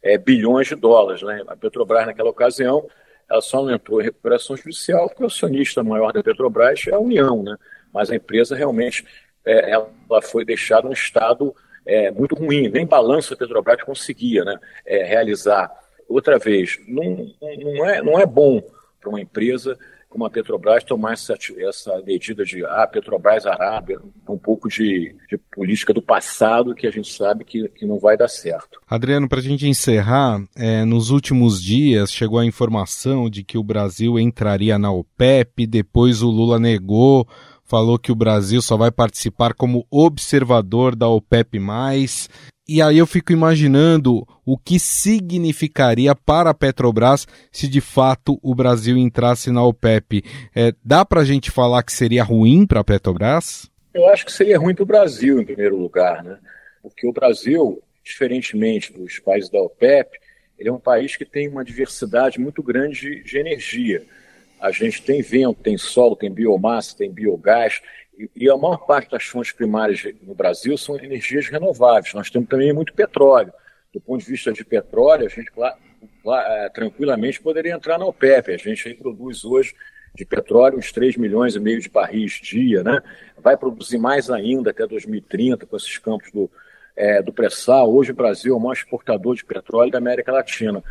é, 0.02 0.18
bilhões 0.18 0.66
de 0.66 0.74
dólares. 0.74 1.22
Né? 1.22 1.44
A 1.46 1.56
Petrobras, 1.56 2.06
naquela 2.06 2.30
ocasião, 2.30 2.88
ela 3.30 3.40
só 3.40 3.62
não 3.62 3.70
entrou 3.70 4.00
em 4.00 4.04
recuperação 4.04 4.56
judicial 4.56 5.08
porque 5.08 5.22
o 5.22 5.26
acionista 5.26 5.84
maior 5.84 6.12
da 6.12 6.22
Petrobras 6.22 6.84
é 6.88 6.94
a 6.94 6.98
União, 6.98 7.42
né? 7.42 7.56
mas 7.92 8.10
a 8.10 8.16
empresa 8.16 8.56
realmente 8.56 9.06
é, 9.44 9.70
ela 9.70 9.88
foi 10.22 10.44
deixada 10.44 10.86
em 10.86 10.90
um 10.90 10.92
estado 10.92 11.54
é, 11.86 12.10
muito 12.10 12.34
ruim, 12.34 12.68
nem 12.68 12.86
balanço 12.86 13.32
a 13.32 13.36
Petrobras 13.36 13.82
conseguia 13.82 14.44
né, 14.44 14.58
é, 14.84 15.04
realizar. 15.04 15.70
Outra 16.08 16.38
vez, 16.38 16.78
não, 16.88 17.32
não, 17.40 17.86
é, 17.86 18.02
não 18.02 18.18
é 18.18 18.26
bom 18.26 18.60
para 19.00 19.08
uma 19.08 19.20
empresa 19.20 19.78
como 20.10 20.26
a 20.26 20.30
Petrobras 20.30 20.82
tomar 20.82 21.12
essa, 21.12 21.38
essa 21.56 22.02
medida 22.04 22.44
de 22.44 22.64
ah, 22.64 22.86
Petrobras 22.86 23.46
Arábia, 23.46 24.00
um 24.28 24.36
pouco 24.36 24.68
de, 24.68 25.14
de, 25.30 25.38
política 25.38 25.94
do 25.94 26.02
passado 26.02 26.74
que 26.74 26.86
a 26.86 26.90
gente 26.90 27.12
sabe 27.12 27.44
que, 27.44 27.68
que 27.68 27.86
não 27.86 27.96
vai 27.96 28.16
dar 28.16 28.28
certo. 28.28 28.80
Adriano, 28.88 29.28
para 29.28 29.38
a 29.38 29.42
gente 29.42 29.68
encerrar, 29.68 30.42
é, 30.56 30.84
nos 30.84 31.10
últimos 31.10 31.62
dias 31.62 32.12
chegou 32.12 32.40
a 32.40 32.44
informação 32.44 33.30
de 33.30 33.44
que 33.44 33.56
o 33.56 33.62
Brasil 33.62 34.18
entraria 34.18 34.76
na 34.78 34.90
OPEP, 34.90 35.64
depois 35.64 36.22
o 36.22 36.28
Lula 36.28 36.58
negou 36.58 37.26
falou 37.62 37.96
que 37.96 38.10
o 38.10 38.16
Brasil 38.16 38.60
só 38.60 38.76
vai 38.76 38.90
participar 38.90 39.54
como 39.54 39.86
observador 39.88 40.96
da 40.96 41.06
OPEP+. 41.06 41.60
E 42.72 42.80
aí 42.80 42.98
eu 42.98 43.06
fico 43.06 43.32
imaginando 43.32 44.24
o 44.46 44.56
que 44.56 44.78
significaria 44.78 46.14
para 46.14 46.50
a 46.50 46.54
Petrobras 46.54 47.26
se 47.50 47.66
de 47.66 47.80
fato 47.80 48.38
o 48.40 48.54
Brasil 48.54 48.96
entrasse 48.96 49.50
na 49.50 49.64
OPEP. 49.64 50.22
É, 50.54 50.72
dá 50.84 51.04
para 51.04 51.22
a 51.22 51.24
gente 51.24 51.50
falar 51.50 51.82
que 51.82 51.92
seria 51.92 52.22
ruim 52.22 52.64
para 52.64 52.78
a 52.78 52.84
Petrobras? 52.84 53.68
Eu 53.92 54.08
acho 54.08 54.24
que 54.24 54.30
seria 54.30 54.56
ruim 54.56 54.72
para 54.72 54.84
o 54.84 54.86
Brasil, 54.86 55.40
em 55.40 55.44
primeiro 55.44 55.76
lugar, 55.76 56.22
né? 56.22 56.38
Porque 56.80 57.08
o 57.08 57.12
Brasil, 57.12 57.82
diferentemente 58.04 58.92
dos 58.92 59.18
países 59.18 59.50
da 59.50 59.58
OPEP, 59.58 60.16
ele 60.56 60.68
é 60.68 60.72
um 60.72 60.78
país 60.78 61.16
que 61.16 61.24
tem 61.24 61.48
uma 61.48 61.64
diversidade 61.64 62.38
muito 62.38 62.62
grande 62.62 63.20
de 63.24 63.36
energia. 63.36 64.04
A 64.60 64.70
gente 64.70 65.02
tem 65.02 65.20
vento, 65.22 65.60
tem 65.60 65.76
sol, 65.76 66.14
tem 66.14 66.30
biomassa, 66.30 66.96
tem 66.96 67.10
biogás, 67.10 67.82
e, 68.36 68.50
a 68.50 68.56
maior 68.56 68.78
parte 68.78 69.10
das 69.10 69.24
fontes 69.24 69.52
primárias 69.52 70.04
no 70.22 70.34
Brasil 70.34 70.76
são 70.76 70.96
energias 70.96 71.48
renováveis. 71.48 72.12
Nós 72.14 72.30
temos 72.30 72.48
também 72.48 72.72
muito 72.72 72.92
petróleo. 72.92 73.52
Do 73.92 74.00
ponto 74.00 74.22
de 74.22 74.30
vista 74.30 74.52
de 74.52 74.64
petróleo, 74.64 75.26
a 75.26 75.28
gente 75.28 75.50
é, 76.26 76.68
tranquilamente 76.68 77.40
poderia 77.40 77.72
entrar 77.72 77.98
na 77.98 78.06
OPEP. 78.06 78.52
A 78.52 78.56
gente 78.56 78.88
aí 78.88 78.94
produz 78.94 79.44
hoje 79.44 79.74
de 80.14 80.24
petróleo 80.24 80.78
uns 80.78 80.92
3 80.92 81.16
milhões 81.16 81.54
e 81.54 81.60
meio 81.60 81.80
de 81.80 81.88
barris 81.88 82.40
dia, 82.42 82.82
né? 82.82 83.00
Vai 83.38 83.56
produzir 83.56 83.98
mais 83.98 84.30
ainda 84.30 84.70
até 84.70 84.86
2030 84.86 85.66
com 85.66 85.76
esses 85.76 85.98
campos 85.98 86.30
do, 86.32 86.50
é, 86.96 87.22
do 87.22 87.32
pré-sal. 87.32 87.92
Hoje 87.92 88.12
o 88.12 88.14
Brasil 88.14 88.54
é 88.54 88.56
o 88.56 88.60
maior 88.60 88.74
exportador 88.74 89.34
de 89.34 89.44
petróleo 89.44 89.90
da 89.90 89.98
América 89.98 90.32
Latina. 90.32 90.82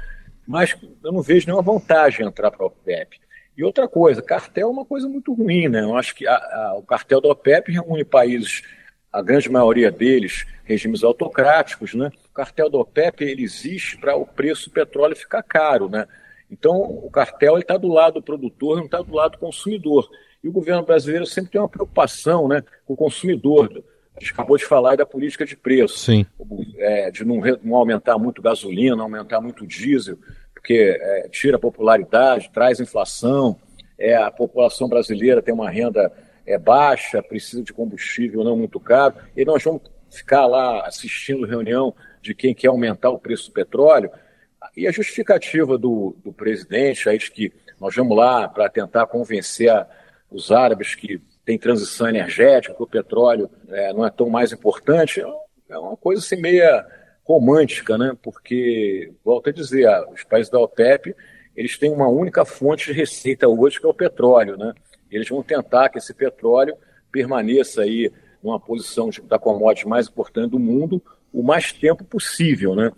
Mas 0.47 0.75
eu 1.03 1.11
não 1.11 1.21
vejo 1.21 1.45
nenhuma 1.45 1.61
vantagem 1.61 2.25
em 2.25 2.29
entrar 2.29 2.49
para 2.49 2.63
a 2.63 2.67
OPEP. 2.67 3.19
E 3.59 3.63
outra 3.65 3.89
coisa, 3.89 4.21
cartel 4.21 4.69
é 4.69 4.71
uma 4.71 4.85
coisa 4.85 5.09
muito 5.09 5.33
ruim, 5.33 5.67
né? 5.67 5.81
Eu 5.81 5.97
acho 5.97 6.15
que 6.15 6.25
a, 6.25 6.33
a, 6.33 6.75
o 6.77 6.81
cartel 6.81 7.19
da 7.19 7.27
OPEP 7.27 7.73
reúne 7.73 8.05
países, 8.05 8.61
a 9.11 9.21
grande 9.21 9.49
maioria 9.49 9.91
deles, 9.91 10.45
regimes 10.63 11.03
autocráticos, 11.03 11.93
né? 11.93 12.09
O 12.29 12.33
cartel 12.33 12.69
da 12.69 12.77
OPEP 12.77 13.21
ele 13.21 13.43
existe 13.43 13.97
para 13.97 14.15
o 14.15 14.25
preço 14.25 14.69
do 14.69 14.73
petróleo 14.73 15.13
ficar 15.13 15.43
caro, 15.43 15.89
né? 15.89 16.07
Então, 16.49 16.79
o 16.79 17.11
cartel 17.11 17.57
está 17.57 17.75
do 17.75 17.89
lado 17.89 18.13
do 18.13 18.21
produtor, 18.21 18.77
não 18.77 18.85
está 18.85 19.01
do 19.01 19.13
lado 19.13 19.33
do 19.33 19.39
consumidor. 19.39 20.09
E 20.41 20.47
o 20.47 20.53
governo 20.53 20.83
brasileiro 20.83 21.25
sempre 21.25 21.51
tem 21.51 21.59
uma 21.59 21.67
preocupação 21.67 22.47
né, 22.47 22.63
com 22.85 22.93
o 22.93 22.97
consumidor. 22.97 23.83
A 24.15 24.21
gente 24.21 24.31
acabou 24.31 24.55
de 24.55 24.63
falar 24.63 24.95
da 24.95 25.05
política 25.05 25.45
de 25.45 25.57
preço, 25.57 25.99
Sim. 25.99 26.25
É, 26.77 27.11
de 27.11 27.25
não, 27.25 27.41
não, 27.61 27.75
aumentar 27.75 28.17
muito 28.17 28.41
gasolina, 28.41 29.03
aumentar 29.03 29.41
muito 29.41 29.67
diesel 29.67 30.17
porque 30.59 30.97
é, 30.99 31.29
tira 31.29 31.57
popularidade, 31.57 32.51
traz 32.53 32.81
inflação, 32.81 33.57
é, 33.97 34.13
a 34.15 34.29
população 34.29 34.89
brasileira 34.89 35.41
tem 35.41 35.53
uma 35.53 35.69
renda 35.69 36.11
é, 36.45 36.57
baixa, 36.57 37.23
precisa 37.23 37.63
de 37.63 37.71
combustível 37.71 38.43
não 38.43 38.57
muito 38.57 38.77
caro, 38.77 39.15
e 39.37 39.45
nós 39.45 39.63
vamos 39.63 39.83
ficar 40.09 40.45
lá 40.45 40.85
assistindo 40.85 41.45
reunião 41.45 41.95
de 42.21 42.35
quem 42.35 42.53
quer 42.53 42.67
aumentar 42.67 43.09
o 43.09 43.17
preço 43.17 43.47
do 43.49 43.53
petróleo. 43.53 44.11
E 44.75 44.85
a 44.85 44.91
justificativa 44.91 45.77
do, 45.77 46.15
do 46.23 46.33
presidente 46.33 47.07
aí 47.07 47.17
de 47.17 47.31
que 47.31 47.53
nós 47.79 47.95
vamos 47.95 48.17
lá 48.17 48.49
para 48.49 48.69
tentar 48.69 49.07
convencer 49.07 49.69
a, 49.69 49.87
os 50.29 50.51
árabes 50.51 50.93
que 50.93 51.21
tem 51.45 51.57
transição 51.57 52.09
energética, 52.09 52.75
que 52.75 52.83
o 52.83 52.87
petróleo 52.87 53.49
é, 53.69 53.93
não 53.93 54.05
é 54.05 54.09
tão 54.09 54.29
mais 54.29 54.51
importante, 54.51 55.21
é 55.69 55.77
uma 55.77 55.95
coisa 55.95 56.21
assim 56.21 56.35
meia 56.35 56.85
romântica, 57.29 57.95
né? 57.95 58.17
porque, 58.23 59.13
volto 59.23 59.51
a 59.51 59.53
dizer, 59.53 59.87
os 60.11 60.23
países 60.23 60.51
da 60.51 60.57
OPEP 60.57 61.15
eles 61.55 61.77
têm 61.77 61.91
uma 61.91 62.07
única 62.07 62.43
fonte 62.43 62.87
de 62.87 62.93
receita 62.93 63.47
hoje, 63.47 63.79
que 63.79 63.85
é 63.85 63.89
o 63.89 63.93
petróleo. 63.93 64.57
Né? 64.57 64.73
Eles 65.11 65.29
vão 65.29 65.43
tentar 65.43 65.89
que 65.89 65.99
esse 65.99 66.11
petróleo 66.11 66.75
permaneça 67.11 67.83
aí 67.83 68.11
numa 68.41 68.59
posição 68.59 69.09
de, 69.09 69.21
da 69.21 69.37
commodity 69.37 69.87
mais 69.87 70.07
importante 70.07 70.49
do 70.49 70.57
mundo 70.57 71.03
o 71.31 71.43
mais 71.43 71.71
tempo 71.71 72.03
possível. 72.03 72.73
Né? 72.73 72.91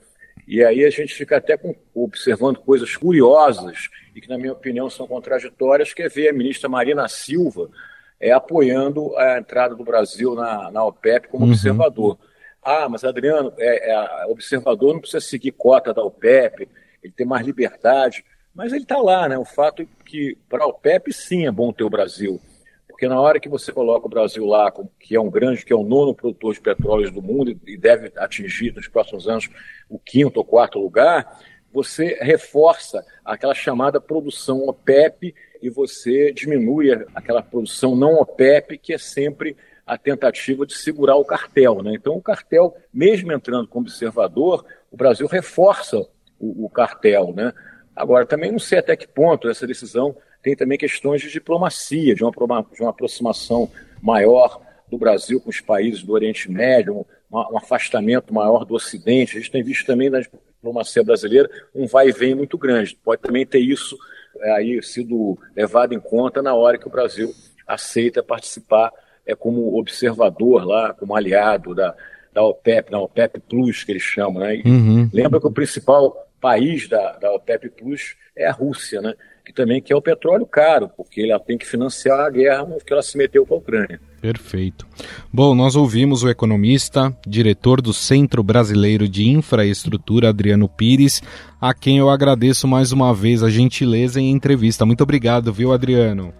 E 0.47 0.63
aí 0.63 0.85
a 0.85 0.89
gente 0.89 1.13
fica 1.13 1.35
até 1.35 1.57
com, 1.57 1.75
observando 1.93 2.59
coisas 2.59 2.95
curiosas 2.95 3.89
e 4.15 4.21
que, 4.21 4.29
na 4.29 4.37
minha 4.37 4.53
opinião, 4.53 4.89
são 4.89 5.07
contraditórias, 5.07 5.93
que 5.93 6.03
é 6.03 6.07
ver 6.07 6.29
a 6.29 6.33
ministra 6.33 6.69
Marina 6.69 7.05
Silva 7.09 7.69
é, 8.17 8.31
apoiando 8.31 9.13
a 9.17 9.39
entrada 9.39 9.75
do 9.75 9.83
Brasil 9.83 10.35
na, 10.35 10.71
na 10.71 10.85
OPEP 10.85 11.27
como 11.27 11.43
uhum. 11.43 11.51
observador. 11.51 12.17
Ah, 12.63 12.87
mas 12.87 13.03
Adriano, 13.03 13.53
é, 13.57 13.91
é, 13.91 14.25
observador 14.27 14.93
não 14.93 15.01
precisa 15.01 15.19
seguir 15.19 15.51
cota 15.51 15.93
da 15.93 16.03
OPEP, 16.03 16.69
ele 17.03 17.13
tem 17.13 17.25
mais 17.25 17.45
liberdade. 17.45 18.23
Mas 18.53 18.73
ele 18.73 18.83
está 18.83 18.97
lá, 18.97 19.27
né? 19.29 19.37
O 19.37 19.45
fato 19.45 19.81
é 19.81 19.87
que 20.05 20.37
para 20.49 20.63
a 20.63 20.67
OPEP 20.67 21.13
sim 21.13 21.47
é 21.47 21.51
bom 21.51 21.71
ter 21.71 21.83
o 21.83 21.89
Brasil. 21.89 22.39
Porque 22.87 23.07
na 23.07 23.19
hora 23.19 23.39
que 23.39 23.49
você 23.49 23.71
coloca 23.71 24.05
o 24.05 24.09
Brasil 24.09 24.45
lá, 24.45 24.71
que 24.99 25.15
é 25.15 25.19
um 25.19 25.29
grande, 25.29 25.65
que 25.65 25.73
é 25.73 25.75
o 25.75 25.83
nono 25.83 26.13
produtor 26.13 26.53
de 26.53 26.61
petróleo 26.61 27.09
do 27.11 27.21
mundo 27.21 27.57
e 27.65 27.77
deve 27.77 28.11
atingir 28.17 28.73
nos 28.75 28.87
próximos 28.87 29.27
anos 29.27 29.49
o 29.89 29.97
quinto 29.97 30.37
ou 30.37 30.45
quarto 30.45 30.77
lugar, 30.77 31.39
você 31.73 32.19
reforça 32.21 33.03
aquela 33.23 33.55
chamada 33.55 34.01
produção 34.01 34.67
OPEP 34.67 35.33
e 35.61 35.69
você 35.69 36.31
diminui 36.33 36.91
aquela 37.15 37.41
produção 37.41 37.95
não 37.95 38.15
OPEP, 38.15 38.77
que 38.77 38.93
é 38.93 38.97
sempre 38.97 39.55
a 39.91 39.97
tentativa 39.97 40.65
de 40.65 40.73
segurar 40.73 41.17
o 41.17 41.25
cartel. 41.25 41.83
Né? 41.83 41.91
Então, 41.93 42.15
o 42.15 42.21
cartel, 42.21 42.73
mesmo 42.93 43.29
entrando 43.33 43.67
como 43.67 43.85
observador, 43.85 44.65
o 44.89 44.95
Brasil 44.95 45.27
reforça 45.27 45.97
o, 46.39 46.65
o 46.65 46.69
cartel. 46.69 47.33
Né? 47.35 47.51
Agora, 47.93 48.25
também 48.25 48.53
não 48.53 48.57
sei 48.57 48.79
até 48.79 48.95
que 48.95 49.05
ponto 49.05 49.49
essa 49.49 49.67
decisão 49.67 50.15
tem 50.41 50.55
também 50.55 50.77
questões 50.77 51.19
de 51.21 51.29
diplomacia, 51.29 52.15
de 52.15 52.23
uma, 52.23 52.31
de 52.31 52.81
uma 52.81 52.91
aproximação 52.91 53.69
maior 54.01 54.61
do 54.89 54.97
Brasil 54.97 55.41
com 55.41 55.49
os 55.49 55.59
países 55.59 56.01
do 56.03 56.13
Oriente 56.13 56.49
Médio, 56.49 57.05
um, 57.29 57.37
um 57.37 57.57
afastamento 57.57 58.33
maior 58.33 58.63
do 58.63 58.75
Ocidente. 58.75 59.35
A 59.35 59.41
gente 59.41 59.51
tem 59.51 59.61
visto 59.61 59.85
também 59.85 60.09
na 60.09 60.21
diplomacia 60.21 61.03
brasileira 61.03 61.49
um 61.75 61.85
vai 61.85 62.07
e 62.07 62.13
vem 62.13 62.33
muito 62.33 62.57
grande. 62.57 62.95
Pode 62.95 63.21
também 63.21 63.45
ter 63.45 63.59
isso 63.59 63.97
é, 64.39 64.51
aí 64.53 64.81
sido 64.81 65.37
levado 65.53 65.93
em 65.93 65.99
conta 65.99 66.41
na 66.41 66.55
hora 66.55 66.77
que 66.77 66.87
o 66.87 66.91
Brasil 66.91 67.29
aceita 67.67 68.23
participar 68.23 68.89
é 69.25 69.35
como 69.35 69.77
observador 69.77 70.65
lá, 70.65 70.93
como 70.93 71.15
aliado 71.15 71.75
da, 71.75 71.95
da 72.33 72.43
OPEP, 72.43 72.91
da 72.91 72.99
OPEP 72.99 73.39
Plus, 73.39 73.83
que 73.83 73.91
eles 73.91 74.03
chamam. 74.03 74.41
Né? 74.41 74.61
Uhum. 74.65 75.09
Lembra 75.13 75.39
que 75.39 75.47
o 75.47 75.51
principal 75.51 76.27
país 76.39 76.87
da, 76.87 77.13
da 77.13 77.31
OPEP 77.33 77.69
Plus 77.69 78.15
é 78.35 78.47
a 78.47 78.51
Rússia, 78.51 79.01
né? 79.01 79.13
que 79.45 79.53
também 79.53 79.81
quer 79.81 79.95
o 79.95 80.01
petróleo 80.01 80.45
caro, 80.45 80.89
porque 80.95 81.21
ela 81.21 81.39
tem 81.39 81.57
que 81.57 81.67
financiar 81.67 82.19
a 82.19 82.29
guerra 82.29 82.65
que 82.85 82.93
ela 82.93 83.01
se 83.01 83.17
meteu 83.17 83.45
com 83.45 83.55
a 83.55 83.57
Ucrânia. 83.57 83.99
Perfeito. 84.21 84.87
Bom, 85.33 85.55
nós 85.55 85.75
ouvimos 85.75 86.23
o 86.23 86.29
economista, 86.29 87.15
diretor 87.25 87.81
do 87.81 87.91
Centro 87.91 88.43
Brasileiro 88.43 89.09
de 89.09 89.27
Infraestrutura, 89.27 90.29
Adriano 90.29 90.69
Pires, 90.69 91.21
a 91.59 91.73
quem 91.73 91.97
eu 91.97 92.09
agradeço 92.09 92.67
mais 92.67 92.91
uma 92.91 93.13
vez 93.13 93.43
a 93.43 93.49
gentileza 93.49 94.21
em 94.21 94.29
entrevista. 94.29 94.85
Muito 94.85 95.01
obrigado, 95.01 95.51
viu, 95.51 95.73
Adriano? 95.73 96.33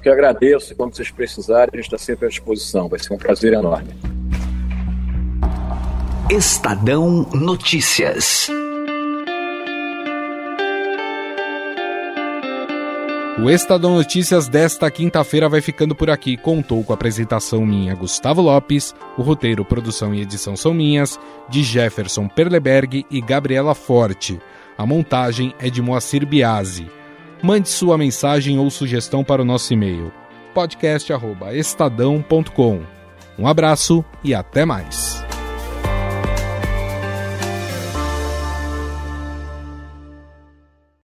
Que 0.00 0.08
agradeço 0.08 0.72
e 0.72 0.76
quando 0.76 0.94
vocês 0.94 1.10
precisarem, 1.10 1.70
a 1.72 1.76
gente 1.76 1.86
está 1.86 1.98
sempre 1.98 2.26
à 2.26 2.28
disposição. 2.28 2.88
Vai 2.88 2.98
ser 2.98 3.12
um 3.12 3.18
prazer 3.18 3.52
enorme. 3.52 3.94
Estadão 6.30 7.28
Notícias. 7.34 8.48
O 13.42 13.48
Estadão 13.48 13.94
Notícias 13.94 14.48
desta 14.48 14.90
quinta-feira 14.90 15.48
vai 15.48 15.62
ficando 15.62 15.94
por 15.94 16.10
aqui. 16.10 16.36
Contou 16.36 16.84
com 16.84 16.92
a 16.92 16.94
apresentação 16.94 17.64
minha, 17.64 17.94
Gustavo 17.94 18.42
Lopes. 18.42 18.94
O 19.16 19.22
roteiro, 19.22 19.64
produção 19.64 20.14
e 20.14 20.20
edição 20.20 20.54
são 20.56 20.74
minhas, 20.74 21.18
de 21.48 21.62
Jefferson 21.62 22.28
Perleberg 22.28 23.06
e 23.10 23.20
Gabriela 23.20 23.74
Forte. 23.74 24.38
A 24.76 24.84
montagem 24.84 25.54
é 25.58 25.70
de 25.70 25.80
Moacir 25.80 26.26
Biasi. 26.26 26.99
Mande 27.42 27.68
sua 27.68 27.96
mensagem 27.96 28.58
ou 28.58 28.68
sugestão 28.70 29.24
para 29.24 29.42
o 29.42 29.44
nosso 29.44 29.72
e-mail 29.72 30.12
podcast@estadão.com. 30.54 32.82
Um 33.38 33.46
abraço 33.46 34.04
e 34.22 34.34
até 34.34 34.64
mais. 34.64 35.24